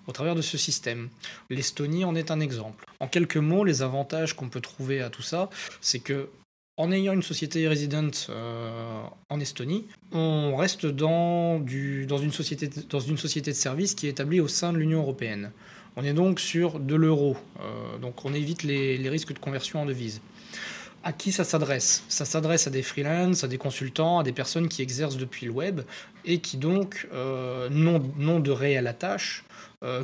au 0.07 0.13
travers 0.13 0.35
de 0.35 0.43
ce 0.43 0.57
système. 0.57 1.09
L'Estonie 1.51 2.05
en 2.05 2.15
est 2.15 2.31
un 2.31 2.41
exemple. 2.41 2.87
En 3.01 3.09
quelques 3.09 3.37
mots, 3.37 3.65
les 3.65 3.83
avantages 3.83 4.35
qu'on 4.35 4.49
peut 4.49 4.61
trouver 4.61 5.01
à 5.01 5.11
tout 5.11 5.23
ça, 5.23 5.51
c'est 5.81 6.01
que 6.01 6.29
en 6.77 6.91
ayant 6.91 7.13
une 7.13 7.23
société 7.23 7.69
résidente 7.69 8.27
euh, 8.31 9.03
en 9.29 9.41
Estonie, 9.41 9.87
on 10.13 10.57
reste 10.57 10.87
dans, 10.87 11.65
une 11.67 12.33
société, 12.33 12.69
de 12.69 13.53
service 13.53 13.95
qui 13.95 14.07
est 14.07 14.11
établie 14.11 14.41
au 14.41 14.49
sein 14.49 14.73
de 14.73 14.79
l'Union 14.79 15.01
européenne. 15.01 15.53
On 15.97 16.05
est 16.05 16.13
donc 16.13 16.41
sur 16.41 16.81
de 16.81 16.97
l'euro, 16.97 17.37
euh, 17.61 17.99
donc 17.99 18.25
on 18.25 18.35
évite 18.35 18.65
les, 18.65 19.09
risques 19.09 19.33
de 19.33 19.39
conversion 19.39 19.83
en 19.83 19.87
devise. 19.87 20.21
À 21.05 21.13
qui 21.13 21.33
ça 21.33 21.45
s'adresse? 21.45 22.03
Ça 22.09 22.25
s'adresse 22.25 22.67
à 22.67 22.71
des 22.71 22.83
freelances, 22.83 23.45
à 23.45 23.49
des 23.49 23.59
consultants, 23.59 24.19
à 24.19 24.23
des 24.25 24.33
personnes 24.33 24.69
qui 24.69 24.81
exercent 24.81 25.19
depuis 25.19 25.47
le 25.47 25.53
web 25.53 25.83
et 26.25 26.39
qui 26.41 26.57
donc 26.57 27.07
euh, 27.13 27.69
n'ont 27.69 28.41
de 28.41 28.51
réelle 28.51 28.87
attache 28.87 29.45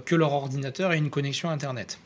que 0.05 0.15
leur 0.15 0.35
ordinateur 0.35 0.93
et 0.93 0.99
une 0.99 1.09
connexion 1.09 1.49
Internet. 1.49 1.99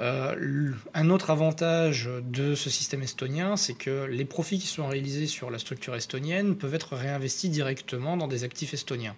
Euh, 0.00 0.72
un 0.94 1.10
autre 1.10 1.30
avantage 1.30 2.08
de 2.22 2.54
ce 2.54 2.70
système 2.70 3.02
estonien, 3.02 3.56
c'est 3.56 3.74
que 3.74 4.04
les 4.04 4.24
profits 4.24 4.58
qui 4.58 4.66
sont 4.66 4.88
réalisés 4.88 5.26
sur 5.26 5.50
la 5.50 5.58
structure 5.58 5.94
estonienne 5.94 6.56
peuvent 6.56 6.74
être 6.74 6.96
réinvestis 6.96 7.50
directement 7.50 8.16
dans 8.16 8.28
des 8.28 8.44
actifs 8.44 8.72
estoniens. 8.72 9.16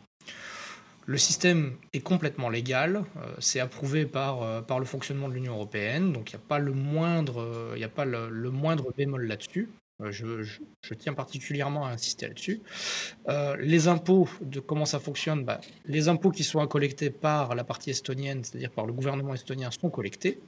Le 1.06 1.18
système 1.18 1.76
est 1.92 2.00
complètement 2.00 2.48
légal, 2.48 3.04
euh, 3.16 3.34
c'est 3.38 3.60
approuvé 3.60 4.06
par, 4.06 4.42
euh, 4.42 4.60
par 4.60 4.78
le 4.78 4.84
fonctionnement 4.84 5.28
de 5.28 5.34
l'Union 5.34 5.54
européenne, 5.54 6.12
donc 6.12 6.30
il 6.30 6.36
n'y 6.36 6.42
a 6.42 6.46
pas 6.46 6.58
le 6.58 6.72
moindre 6.72 7.74
bémol 8.96 9.26
là-dessus. 9.26 9.68
Euh, 10.02 10.10
je, 10.10 10.94
tiens 10.94 11.14
particulièrement 11.14 11.86
à 11.86 11.90
insister 11.90 12.28
là-dessus. 12.28 12.60
Euh, 13.28 13.56
les 13.58 13.88
impôts, 13.88 14.28
comment 14.66 14.84
ça 14.84 15.00
fonctionne 15.00 15.44
bah, 15.44 15.60
Les 15.86 16.08
impôts 16.08 16.30
qui 16.30 16.44
sont 16.44 16.66
collectés 16.66 17.10
par 17.10 17.54
la 17.54 17.64
partie 17.64 17.90
estonienne, 17.90 18.44
c'est-à-dire 18.44 18.70
par 18.70 18.86
le 18.86 18.92
gouvernement 18.92 19.34
estonien, 19.34 19.70
sont 19.70 19.90
collectés. 19.90 20.40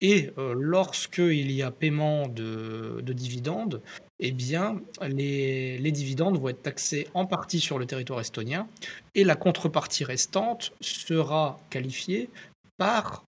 Et 0.00 0.30
euh, 0.38 0.54
lorsqu'il 0.56 1.50
y 1.52 1.62
a 1.62 1.70
paiement 1.70 2.28
de, 2.28 3.00
dividendes, 3.02 3.82
eh 4.18 4.32
bien, 4.32 4.80
les, 5.02 5.92
dividendes 5.92 6.38
vont 6.38 6.48
être 6.48 6.62
taxés 6.62 7.08
en 7.14 7.26
partie 7.26 7.60
sur 7.60 7.78
le 7.78 7.86
territoire 7.86 8.20
estonien 8.20 8.68
et 9.14 9.24
la 9.24 9.36
contrepartie 9.36 10.04
restante 10.04 10.72
sera 10.80 11.58
qualifiée 11.70 12.30
par 12.76 13.24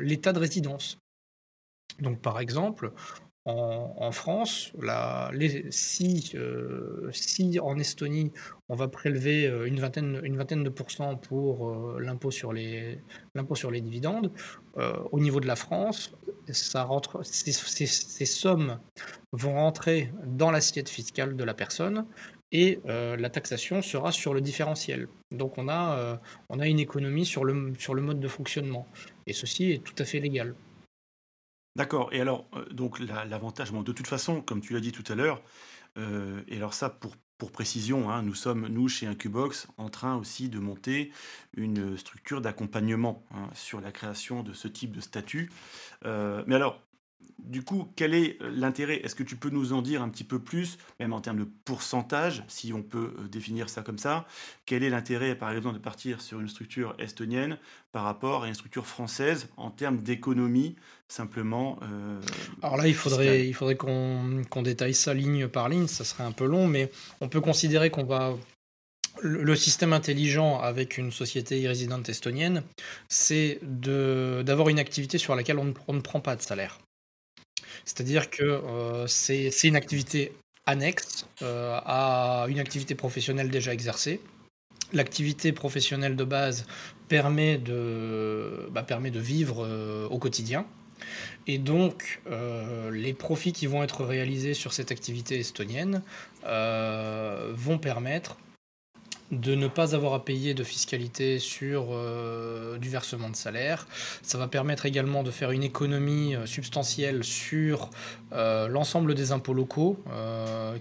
l'état 0.00 0.32
de 0.32 0.38
résidence. 0.38 0.96
Donc, 1.98 2.20
par 2.20 2.38
exemple, 2.38 2.92
en, 3.50 4.12
France, 4.12 4.72
si, 5.70 6.32
euh, 6.34 7.10
si 7.12 7.58
en 7.60 7.78
Estonie, 7.78 8.32
on 8.68 8.74
va 8.74 8.88
prélever 8.88 9.46
euh, 9.46 9.66
une 9.66 9.80
vingtaine, 9.80 10.20
une 10.24 10.36
vingtaine 10.36 10.62
de 10.62 10.68
pourcents 10.68 11.16
pour 11.16 11.68
euh, 11.68 11.98
l'impôt 12.00 12.30
sur, 12.30 12.52
les, 12.52 13.00
dividendes, 13.80 14.32
au 15.10 15.20
niveau 15.20 15.40
de 15.40 15.46
la 15.46 15.56
France, 15.56 16.12
ces, 16.52 18.24
sommes 18.24 18.78
vont 19.32 19.54
rentrer 19.54 20.12
dans 20.26 20.50
l'assiette 20.50 20.88
fiscale 20.88 21.36
de 21.36 21.44
la 21.44 21.54
personne 21.54 22.06
et 22.52 22.80
la 22.84 23.30
taxation 23.30 23.82
sera 23.82 24.12
sur 24.12 24.34
le 24.34 24.40
différentiel. 24.40 25.08
Donc 25.30 25.58
on 25.58 25.68
a, 25.68 26.20
on 26.48 26.58
a 26.60 26.66
une 26.66 26.80
économie 26.80 27.26
sur 27.26 27.44
le, 27.44 27.74
sur 27.78 27.94
le 27.94 28.02
mode 28.02 28.20
de 28.20 28.28
fonctionnement. 28.28 28.86
Et 29.26 29.32
ceci 29.32 29.72
est 29.72 29.84
tout 29.84 29.94
à 29.98 30.04
fait 30.04 30.20
légal. 30.20 30.54
D'accord. 31.76 32.12
Et 32.12 32.20
alors, 32.20 32.48
euh, 32.54 32.64
donc 32.70 32.98
l'avantage, 33.00 33.72
bon, 33.72 33.82
de 33.82 33.92
toute 33.92 34.06
façon, 34.06 34.42
comme 34.42 34.60
tu 34.60 34.72
l'as 34.72 34.80
dit 34.80 34.92
tout 34.92 35.04
à 35.10 35.14
l'heure, 35.14 35.40
euh, 35.98 36.42
et 36.48 36.56
alors 36.56 36.74
ça, 36.74 36.90
pour, 36.90 37.16
pour 37.38 37.52
précision, 37.52 38.10
hein, 38.10 38.22
nous 38.22 38.34
sommes, 38.34 38.66
nous, 38.68 38.88
chez 38.88 39.06
Incubox, 39.06 39.68
en 39.76 39.88
train 39.88 40.16
aussi 40.16 40.48
de 40.48 40.58
monter 40.58 41.12
une 41.56 41.96
structure 41.96 42.40
d'accompagnement 42.40 43.24
hein, 43.32 43.48
sur 43.54 43.80
la 43.80 43.92
création 43.92 44.42
de 44.42 44.52
ce 44.52 44.68
type 44.68 44.92
de 44.92 45.00
statut. 45.00 45.50
Euh, 46.04 46.42
mais 46.46 46.56
alors, 46.56 46.82
du 47.50 47.62
coup, 47.62 47.88
quel 47.96 48.14
est 48.14 48.40
euh, 48.40 48.50
l'intérêt? 48.54 49.00
Est-ce 49.04 49.14
que 49.14 49.22
tu 49.22 49.36
peux 49.36 49.50
nous 49.50 49.72
en 49.72 49.82
dire 49.82 50.02
un 50.02 50.08
petit 50.08 50.24
peu 50.24 50.38
plus, 50.38 50.78
même 51.00 51.12
en 51.12 51.20
termes 51.20 51.38
de 51.38 51.48
pourcentage, 51.64 52.44
si 52.48 52.72
on 52.72 52.82
peut 52.82 53.14
euh, 53.18 53.28
définir 53.28 53.68
ça 53.68 53.82
comme 53.82 53.98
ça? 53.98 54.26
Quel 54.66 54.84
est 54.84 54.90
l'intérêt, 54.90 55.34
par 55.34 55.50
exemple, 55.50 55.76
de 55.76 55.82
partir 55.82 56.20
sur 56.20 56.40
une 56.40 56.48
structure 56.48 56.94
estonienne 56.98 57.58
par 57.92 58.04
rapport 58.04 58.44
à 58.44 58.48
une 58.48 58.54
structure 58.54 58.86
française 58.86 59.48
en 59.56 59.70
termes 59.70 59.98
d'économie, 59.98 60.76
simplement 61.08 61.78
euh, 61.82 62.20
Alors 62.62 62.76
là, 62.76 62.86
il 62.86 62.94
faudrait, 62.94 63.52
qu'on 63.74 64.62
détaille 64.62 64.94
ça 64.94 65.12
ligne 65.12 65.48
par 65.48 65.68
ligne, 65.68 65.88
ça 65.88 66.04
serait 66.04 66.24
un 66.24 66.32
peu 66.32 66.46
long, 66.46 66.68
mais 66.68 66.90
on 67.20 67.28
peut 67.28 67.40
considérer 67.40 67.90
qu'on 67.90 68.04
va 68.04 68.36
le 69.22 69.56
système 69.56 69.92
intelligent 69.92 70.60
avec 70.60 70.96
une 70.96 71.10
société 71.10 71.66
résidente 71.66 72.08
estonienne, 72.08 72.62
c'est 73.08 73.58
d'avoir 73.62 74.68
une 74.68 74.78
activité 74.78 75.18
sur 75.18 75.34
laquelle 75.34 75.58
on 75.58 75.92
ne 75.92 76.00
prend 76.00 76.20
pas 76.20 76.36
de 76.36 76.42
salaire. 76.42 76.78
C'est-à-dire 77.84 78.30
que 78.30 78.42
euh, 78.42 79.06
c'est 79.06 79.50
une 79.64 79.76
activité 79.76 80.32
annexe 80.66 81.26
euh, 81.42 81.78
à 81.84 82.46
une 82.48 82.58
activité 82.58 82.94
professionnelle 82.94 83.50
déjà 83.50 83.72
exercée. 83.72 84.20
L'activité 84.92 85.52
professionnelle 85.52 86.16
de 86.16 86.24
base 86.24 86.66
permet 87.08 87.58
de, 87.58 88.68
bah, 88.72 88.86
vivre 89.14 89.64
euh, 89.64 90.08
au 90.08 90.18
quotidien. 90.18 90.66
Et 91.46 91.56
donc, 91.56 92.20
les 92.92 93.14
profits 93.14 93.54
qui 93.54 93.66
vont 93.66 93.82
être 93.82 94.04
réalisés 94.04 94.52
sur 94.52 94.74
cette 94.74 94.92
activité 94.92 95.38
estonienne 95.38 96.02
vont 96.44 97.78
permettre 97.78 98.36
de 99.30 99.54
ne 99.54 99.68
pas 99.68 99.94
avoir 99.94 100.14
à 100.14 100.24
payer 100.24 100.54
de 100.54 100.64
fiscalité 100.64 101.38
sur 101.38 101.88
euh, 101.90 102.78
du 102.78 102.88
versement 102.88 103.30
de 103.30 103.36
salaire. 103.36 103.86
Ça 104.22 104.38
va 104.38 104.48
permettre 104.48 104.86
également 104.86 105.22
de 105.22 105.30
faire 105.30 105.52
une 105.52 105.62
économie 105.62 106.34
euh, 106.34 106.46
substantielle 106.46 107.22
sur 107.22 107.90
euh, 108.32 108.66
l'ensemble 108.68 109.14
des 109.14 109.32
impôts 109.32 109.54
locaux, 109.54 109.98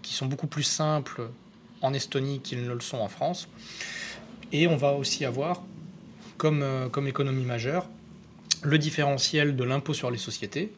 qui 0.02 0.14
sont 0.14 0.26
beaucoup 0.26 0.48
plus 0.48 0.64
simples 0.64 1.30
en 1.82 1.94
Estonie 1.94 2.40
qu'ils 2.40 2.64
ne 2.64 2.74
le 2.74 2.80
sont 2.80 2.98
en 2.98 3.08
France. 3.08 3.48
Et 4.52 4.68
on 4.68 4.76
va 4.76 4.94
aussi 4.94 5.26
avoir, 5.26 5.62
comme, 6.38 6.66
comme 6.92 7.08
économie 7.08 7.46
majeure, 7.46 7.88
le 8.64 8.78
différentiel 8.78 9.56
de 9.56 9.64
l'impôt 9.64 9.94
sur 9.94 10.12
les 10.12 10.18
sociétés, 10.18 10.72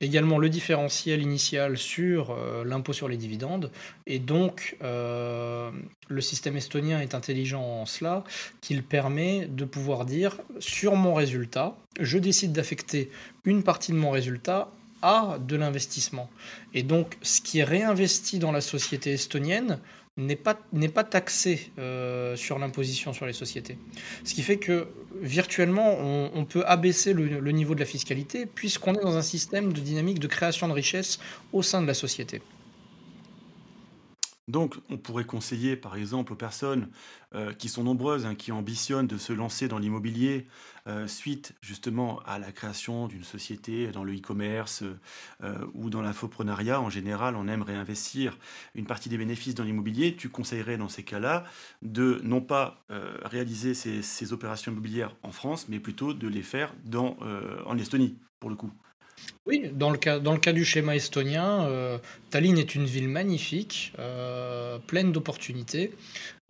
également 0.00 0.38
le 0.38 0.48
différentiel 0.48 1.22
initial 1.22 1.78
sur 1.78 2.30
euh, 2.30 2.64
l'impôt 2.64 2.92
sur 2.92 3.08
les 3.08 3.16
dividendes. 3.16 3.70
Et 4.06 4.18
donc, 4.18 4.76
euh, 4.82 5.70
le 6.08 6.20
système 6.20 6.56
estonien 6.56 7.00
est 7.00 7.14
intelligent 7.14 7.62
en 7.62 7.86
cela 7.86 8.24
qu'il 8.60 8.82
permet 8.82 9.46
de 9.46 9.64
pouvoir 9.64 10.04
dire, 10.04 10.36
sur 10.58 10.96
mon 10.96 11.14
résultat, 11.14 11.76
je 12.00 12.18
décide 12.18 12.52
d'affecter 12.52 13.10
une 13.44 13.62
partie 13.62 13.92
de 13.92 13.96
mon 13.96 14.10
résultat 14.10 14.70
à 15.02 15.38
de 15.38 15.56
l'investissement. 15.56 16.30
Et 16.72 16.82
donc, 16.82 17.16
ce 17.22 17.40
qui 17.40 17.58
est 17.58 17.64
réinvesti 17.64 18.38
dans 18.38 18.52
la 18.52 18.62
société 18.62 19.12
estonienne 19.12 19.78
n'est 20.16 20.36
pas, 20.36 20.58
n'est 20.72 20.88
taxé 20.88 21.72
euh, 21.78 22.36
sur 22.36 22.58
l'imposition 22.58 23.12
sur 23.12 23.26
les 23.26 23.32
sociétés. 23.32 23.78
Ce 24.24 24.34
qui 24.34 24.42
fait 24.42 24.58
que 24.58 24.88
virtuellement, 25.20 25.96
on, 26.34 26.44
peut 26.44 26.64
abaisser 26.66 27.12
le, 27.12 27.50
niveau 27.50 27.74
de 27.74 27.80
la 27.80 27.86
fiscalité 27.86 28.46
puisqu'on 28.46 28.94
est 28.94 29.02
dans 29.02 29.16
un 29.16 29.22
système 29.22 29.72
de 29.72 29.80
dynamique 29.80 30.20
de 30.20 30.26
création 30.26 30.68
de 30.68 30.72
richesse 30.72 31.18
au 31.52 31.62
sein 31.62 31.82
de 31.82 31.86
la 31.86 31.94
société. 31.94 32.42
Donc, 34.46 34.76
on 34.90 34.98
pourrait 34.98 35.24
conseiller, 35.24 35.74
par 35.74 35.96
exemple, 35.96 36.34
aux 36.34 36.36
personnes 36.36 36.88
euh, 37.34 37.54
qui 37.54 37.70
sont 37.70 37.82
nombreuses, 37.82 38.26
hein, 38.26 38.34
qui 38.34 38.52
ambitionnent 38.52 39.06
de 39.06 39.16
se 39.16 39.32
lancer 39.32 39.68
dans 39.68 39.78
l'immobilier 39.78 40.46
euh, 40.86 41.06
suite 41.06 41.54
justement 41.62 42.20
à 42.26 42.38
la 42.38 42.52
création 42.52 43.08
d'une 43.08 43.24
société 43.24 43.88
dans 43.88 44.04
le 44.04 44.14
e-commerce 44.14 44.84
euh, 45.42 45.66
ou 45.72 45.88
dans 45.88 46.02
l'infoprenariat. 46.02 46.78
En 46.78 46.90
général, 46.90 47.36
on 47.36 47.48
aime 47.48 47.62
réinvestir 47.62 48.38
une 48.74 48.84
partie 48.84 49.08
des 49.08 49.16
bénéfices 49.16 49.54
dans 49.54 49.64
l'immobilier. 49.64 50.14
Tu 50.14 50.28
conseillerais 50.28 50.76
dans 50.76 50.90
ces 50.90 51.04
cas-là 51.04 51.44
de 51.80 52.20
non 52.22 52.40
pas 52.40 52.84
réaliser 53.22 53.74
ces, 53.74 54.32
opérations 54.32 54.72
immobilières 54.72 55.16
en 55.22 55.32
France, 55.32 55.66
mais 55.68 55.80
plutôt 55.80 56.12
de 56.12 56.28
les 56.28 56.42
faire 56.42 56.74
en 56.94 57.78
Estonie, 57.78 58.18
pour 58.40 58.50
le 58.50 58.56
coup. 58.56 58.70
Oui, 59.46 59.70
dans 59.74 59.90
le 59.90 59.98
cas, 59.98 60.18
dans 60.20 60.32
le 60.32 60.38
cas 60.38 60.52
du 60.52 60.64
schéma 60.64 60.96
estonien, 60.96 61.66
euh, 61.66 61.98
Tallinn 62.30 62.56
est 62.56 62.74
une 62.74 62.86
ville 62.86 63.08
magnifique, 63.08 63.92
euh, 63.98 64.78
pleine 64.78 65.12
d'opportunités. 65.12 65.92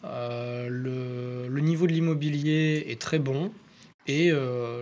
Euh, 0.05 0.69
le, 0.71 1.61
niveau 1.61 1.89
de 1.89 1.93
l'immobilier 1.93 2.87
est 2.89 3.01
très 3.01 3.19
bon 3.19 3.51
et 4.07 4.31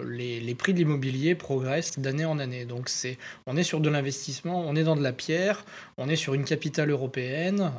les, 0.04 0.54
prix 0.56 0.72
de 0.74 0.78
l'immobilier 0.78 1.36
progressent 1.36 1.98
d'année 1.98 2.24
en 2.24 2.38
année. 2.38 2.66
Donc 2.66 2.88
c'est, 2.88 3.18
on 3.46 3.56
est 3.56 3.62
sur 3.62 3.80
de 3.80 3.88
l'investissement, 3.88 4.60
on 4.66 4.74
est 4.74 4.82
dans 4.82 4.96
de 4.96 5.02
la 5.02 5.12
pierre, 5.12 5.64
on 5.96 6.08
est 6.08 6.16
sur 6.16 6.34
une 6.34 6.44
capitale 6.44 6.90
européenne 6.90 7.70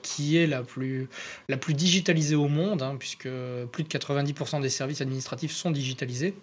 qui 0.00 0.38
est 0.38 0.46
la 0.46 0.62
plus, 0.62 1.08
la 1.50 1.58
plus 1.58 1.74
digitalisée 1.74 2.36
au 2.36 2.48
monde, 2.48 2.82
hein, 2.82 2.96
puisque 2.98 3.28
plus 3.70 3.84
de 3.84 3.88
90% 3.88 4.62
des 4.62 4.70
services 4.70 5.02
administratifs 5.02 5.52
sont 5.52 5.70
digitalisés. 5.70 6.34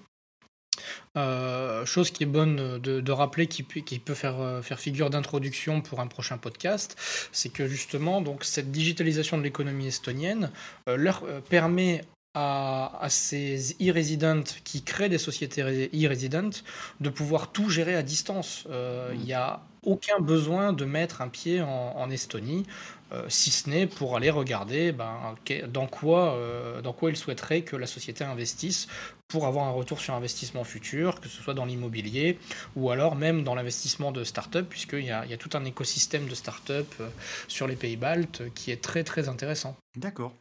Euh, 1.18 1.86
chose 1.86 2.12
qui 2.12 2.24
est 2.24 2.28
bonne 2.28 2.78
de, 2.80 3.12
rappeler, 3.12 3.48
qui, 3.48 3.64
qui, 3.64 4.00
peut 4.00 4.14
faire, 4.14 4.40
euh, 4.40 4.62
faire 4.62 4.80
figure 4.80 5.10
d'introduction 5.10 5.82
pour 5.82 6.00
un 6.00 6.08
prochain 6.08 6.38
podcast, 6.38 6.96
c'est 7.32 7.50
que 7.50 7.68
justement, 7.68 8.22
donc, 8.22 8.44
cette 8.44 8.72
digitalisation 8.72 9.38
de 9.38 9.44
l'économie 9.44 9.88
estonienne 9.88 10.52
euh, 10.88 10.96
leur 10.96 11.24
permet 11.50 12.02
à, 12.36 13.08
ces 13.10 13.76
e-residents 13.82 14.44
qui 14.64 14.84
créent 14.84 15.10
des 15.10 15.18
sociétés 15.18 15.62
e-residents 15.62 16.62
de 17.00 17.10
pouvoir 17.10 17.52
tout 17.52 17.70
gérer 17.70 17.96
à 17.96 18.04
distance. 18.04 18.66
Il 19.14 19.20
n'y 19.20 19.34
a 19.34 19.62
aucun 19.84 20.20
besoin 20.20 20.72
de 20.72 20.86
mettre 20.86 21.22
un 21.22 21.28
pied 21.28 21.62
en 21.62 22.10
Estonie. 22.12 22.66
Euh, 23.12 23.26
si 23.28 23.50
ce 23.50 23.70
n'est 23.70 23.88
pour 23.88 24.16
aller 24.16 24.30
regarder 24.30 24.92
ben, 24.92 25.36
dans, 25.68 25.88
quoi, 25.88 26.34
euh, 26.34 26.82
dans 26.82 26.96
il 27.04 27.16
souhaiterait 27.16 27.64
que 27.64 27.76
la 27.76 27.88
société 27.88 28.24
investisse 28.24 28.88
pour 29.28 29.48
avoir 29.48 29.66
un 29.66 29.72
retour 29.72 30.00
sur 30.00 30.14
investissement 30.14 30.64
futur, 30.64 31.20
que 31.20 31.28
ce 31.28 31.42
soit 31.42 31.56
dans 31.56 31.66
l'immobilier 31.66 32.38
ou 32.76 32.92
alors 32.92 33.16
même 33.16 33.44
dans 33.44 33.56
l'investissement 33.56 34.12
de 34.12 34.24
start-up, 34.24 34.68
puisqu'il 34.70 35.04
y 35.04 35.08
y 35.08 35.12
a 35.12 35.38
tout 35.38 35.50
un 35.54 35.66
écosystème 35.66 36.28
de 36.28 36.36
start-up 36.36 36.88
euh, 37.00 37.10
sur 37.48 37.68
les 37.68 37.76
pays 37.76 37.98
baltes 37.98 38.44
qui 38.54 38.72
est 38.72 38.82
très 38.82 39.04
très 39.04 39.28
intéressant. 39.28 39.76
D'accord. 39.96 40.34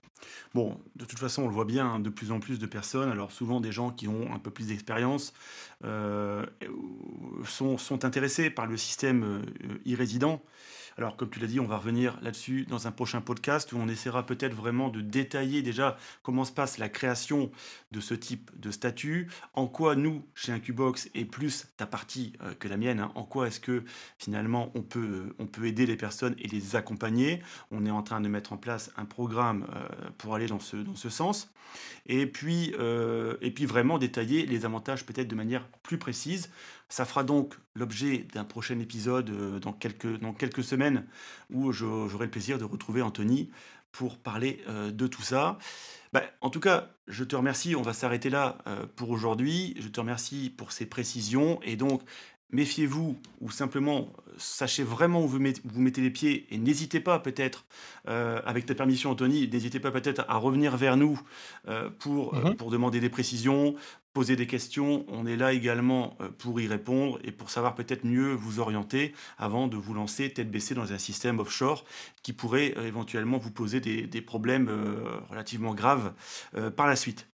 Bon, 0.53 0.79
de 0.97 1.05
toute 1.05 1.19
façon, 1.19 1.45
on 1.45 1.49
le 1.49 1.55
voit 1.55 1.65
bien, 1.65 1.87
hein, 1.87 2.01
de 2.01 2.11
plus 2.11 2.33
en 2.33 2.41
plus 2.41 2.59
de 2.59 2.67
personnes, 2.67 3.11
alors 3.11 3.31
souvent 3.31 3.61
des 3.61 3.71
gens 3.73 3.91
qui 3.91 4.09
ont 4.09 4.35
un 4.35 4.39
peu 4.39 4.51
plus 4.51 4.67
d'expérience, 4.67 5.33
sont, 7.45 7.79
sont 7.79 8.05
intéressés 8.05 8.51
par 8.51 8.67
le 8.67 8.77
système 8.77 9.43
e-résident. 9.87 10.43
Alors, 10.99 11.17
comme 11.17 11.31
tu 11.31 11.39
l'as 11.39 11.47
dit, 11.47 11.61
on 11.61 11.65
va 11.65 11.77
revenir 11.77 12.19
là-dessus 12.23 12.67
dans 12.69 12.89
un 12.89 12.91
prochain 12.91 13.21
podcast 13.21 13.73
où 13.73 13.77
on 13.77 13.87
essaiera 13.87 14.27
peut-être 14.27 14.53
vraiment 14.53 14.89
de 14.89 15.01
détailler 15.01 15.63
déjà 15.63 15.97
comment 16.25 16.45
se 16.45 16.51
passe 16.51 16.77
la 16.77 16.89
création 16.89 17.53
de 17.93 18.01
ce 18.01 18.15
type 18.15 18.51
de 18.59 18.73
statut, 18.73 19.31
en 19.55 19.69
quoi 19.69 19.95
nous, 19.95 20.25
chez 20.35 20.51
Incubox, 20.51 21.09
et 21.15 21.25
plus 21.25 21.69
ta 21.77 21.87
partie 21.87 22.33
euh, 22.43 22.53
que 22.59 22.67
la 22.67 22.77
mienne, 22.77 22.99
hein, 22.99 23.13
en 23.15 23.23
quoi 23.23 23.47
est-ce 23.47 23.61
que 23.61 23.85
finalement 24.19 24.73
on 24.75 24.83
peut, 24.83 24.99
euh, 24.99 25.37
on 25.39 25.47
peut 25.47 25.67
aider 25.67 25.87
les 25.87 25.97
personnes 25.97 26.35
et 26.37 26.49
les 26.49 26.75
accompagner? 26.75 27.45
On 27.71 27.87
est 27.87 27.93
en 27.93 28.03
train 28.03 28.21
de 28.21 28.29
mettre 28.29 28.53
en 28.53 28.57
place 28.57 28.91
un 28.97 29.05
programme 29.05 29.69
euh, 29.77 30.11
pour 30.19 30.35
aller 30.35 30.49
dans 30.49 30.59
ce, 30.59 30.79
dans 30.79 30.97
ce 30.97 31.11
sens. 31.11 31.49
Et 32.07 32.27
puis, 32.27 32.73
et 33.43 33.51
puis 33.51 33.67
vraiment 33.67 33.99
détailler 33.99 34.47
les 34.47 34.65
avantages 34.65 35.05
peut-être 35.05 35.29
de 35.29 35.35
manière 35.35 35.69
plus 35.83 35.99
précise. 35.99 36.49
Ça 36.89 37.05
fera 37.05 37.23
donc 37.23 37.55
l'objet 37.75 38.27
d'un 38.33 38.45
prochain 38.45 38.79
épisode 38.79 39.31
euh, 39.31 39.59
dans 39.59 39.73
quelques, 39.73 40.19
dans 40.21 40.33
quelques 40.33 40.65
semaines 40.65 41.07
où 41.51 41.71
j'aurai 41.73 42.25
le 42.25 42.31
plaisir 42.31 42.59
de 42.59 42.65
retrouver 42.65 43.03
Anthony 43.03 43.51
pour 43.93 44.19
parler 44.19 44.63
euh, 44.69 44.91
de 44.91 45.07
tout 45.07 45.23
ça. 45.23 45.59
Bah, 46.15 46.23
en 46.41 46.49
tout 46.49 46.61
cas, 46.61 46.89
je 47.07 47.25
te 47.25 47.37
remercie. 47.37 47.77
On 47.77 47.83
va 47.83 47.93
s'arrêter 47.93 48.31
là 48.31 48.59
euh, 48.67 48.87
pour 48.97 49.11
aujourd'hui. 49.11 49.77
Je 49.79 49.89
te 49.89 50.01
remercie 50.01 50.51
pour 50.57 50.73
ces 50.73 50.87
précisions. 50.87 51.61
Et 51.63 51.77
donc, 51.77 52.03
méfiez-vous 52.51 53.21
ou 53.41 53.51
simplement 53.51 54.11
sachez 54.39 54.83
vraiment 54.83 55.23
où 55.23 55.29
vous 55.29 55.39
mettez, 55.39 56.01
les 56.01 56.11
pieds 56.11 56.47
et 56.51 56.57
n'hésitez 56.57 57.01
pas 57.01 57.19
peut-être, 57.19 57.67
avec 58.07 58.65
ta 58.65 58.75
permission 58.75 59.11
Anthony, 59.11 59.47
n'hésitez 59.49 59.81
pas 59.81 59.91
peut-être 59.91 60.25
à 60.29 60.37
revenir 60.37 60.79
vers 60.79 60.97
nous 60.97 61.21
pour, 61.99 62.35
mhm. 62.35 62.57
pour 62.57 62.71
demander 62.71 63.01
des 63.01 63.11
précisions, 63.11 63.75
poser 64.19 64.35
des 64.35 64.49
questions. 64.49 65.05
On 65.07 65.27
est 65.27 65.37
là 65.37 65.53
également 65.53 66.17
euh, 66.21 66.29
pour 66.29 66.61
y 66.61 66.67
répondre 66.67 67.21
et 67.23 67.31
pour 67.31 67.51
savoir 67.51 67.77
peut-être 67.77 68.03
mieux 68.03 68.33
vous 68.33 68.59
orienter 68.59 69.15
avant 69.39 69.69
de 69.69 69.77
vous 69.77 69.95
lancer 69.95 70.29
tête 70.33 70.51
baissée 70.51 70.75
dans 70.75 70.93
un 70.93 70.99
système 70.99 71.39
offshore 71.39 71.85
qui 72.25 72.33
pourrait 72.33 72.75
euh, 72.77 72.89
éventuellement 72.89 73.39
vous 73.39 73.53
poser 73.53 73.79
des, 73.79 74.21
problèmes 74.21 74.69
euh, 74.71 75.21
relativement 75.31 75.73
graves 75.73 76.13
par 76.75 76.89
la 76.89 76.97
suite. 76.97 77.29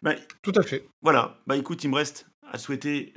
Bah, 0.00 0.14
Tout 0.40 0.54
à 0.56 0.62
fait. 0.62 0.88
Voilà, 1.02 1.38
bah 1.46 1.58
écoute, 1.58 1.84
il 1.84 1.90
me 1.90 1.96
reste 1.96 2.26
à 2.50 2.56
souhaiter 2.56 3.12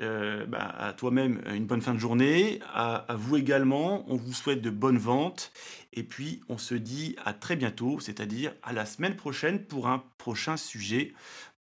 bah, 0.47 0.75
à 0.77 0.91
toi-même 0.91 1.41
une 1.53 1.65
bonne 1.65 1.81
fin 1.81 1.93
de 1.93 1.99
journée, 1.99 2.59
à, 2.73 2.95
à, 2.95 3.15
vous 3.15 3.37
également. 3.37 4.03
On 4.11 4.17
vous 4.17 4.33
souhaite 4.33 4.61
de 4.61 4.69
bonnes 4.69 4.97
ventes. 4.97 5.51
Et 5.93 6.03
puis, 6.03 6.41
on 6.49 6.57
se 6.57 6.75
dit 6.75 7.15
à 7.23 7.33
très 7.33 7.55
bientôt, 7.55 7.99
c'est-à-dire 7.99 8.53
à 8.63 8.73
la 8.73 8.85
semaine 8.85 9.15
prochaine 9.15 9.65
pour 9.65 9.87
un 9.87 10.03
prochain 10.17 10.57
sujet 10.57 11.13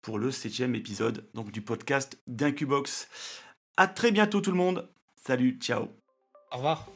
pour 0.05 0.19
le 0.19 0.31
septième 0.31 0.75
épisode 0.75 1.27
donc, 1.33 1.51
du 1.51 1.63
podcast 1.63 2.19
d'Incubox. 2.27 3.09
À 3.79 3.89
très 3.89 4.13
bientôt 4.13 4.41
tout 4.41 4.51
le 4.51 4.57
monde. 4.57 4.89
Salut, 5.17 5.57
ciao. 5.59 5.89
Au 6.53 6.57
revoir. 6.57 6.89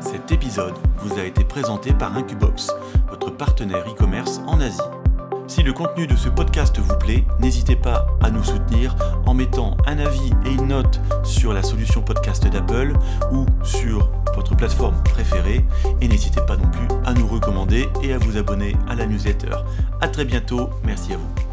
Cet 0.00 0.30
épisode 0.30 0.74
vous 0.98 1.18
a 1.18 1.24
été 1.24 1.42
présenté 1.42 1.94
par 1.94 2.14
Incubox, 2.16 2.70
votre 3.08 3.30
partenaire 3.30 3.88
e-commerce 3.88 4.38
en 4.46 4.60
Asie. 4.60 5.05
Si 5.48 5.62
le 5.62 5.72
contenu 5.72 6.06
de 6.06 6.16
ce 6.16 6.28
podcast 6.28 6.78
vous 6.78 6.96
plaît, 6.98 7.24
n'hésitez 7.38 7.76
pas 7.76 8.06
à 8.20 8.30
nous 8.30 8.42
soutenir 8.42 8.96
en 9.26 9.34
mettant 9.34 9.76
un 9.86 9.98
avis 9.98 10.32
et 10.44 10.50
une 10.50 10.68
note 10.68 11.00
sur 11.22 11.52
la 11.52 11.62
solution 11.62 12.02
podcast 12.02 12.46
d'Apple 12.48 12.94
ou 13.32 13.46
sur 13.64 14.10
votre 14.34 14.56
plateforme 14.56 15.00
préférée. 15.04 15.64
Et 16.00 16.08
n'hésitez 16.08 16.40
pas 16.40 16.56
non 16.56 16.68
plus 16.68 16.88
à 17.04 17.14
nous 17.14 17.28
recommander 17.28 17.88
et 18.02 18.12
à 18.12 18.18
vous 18.18 18.36
abonner 18.36 18.74
à 18.88 18.96
la 18.96 19.06
newsletter. 19.06 19.56
A 20.00 20.08
très 20.08 20.24
bientôt, 20.24 20.70
merci 20.84 21.12
à 21.12 21.16
vous. 21.16 21.45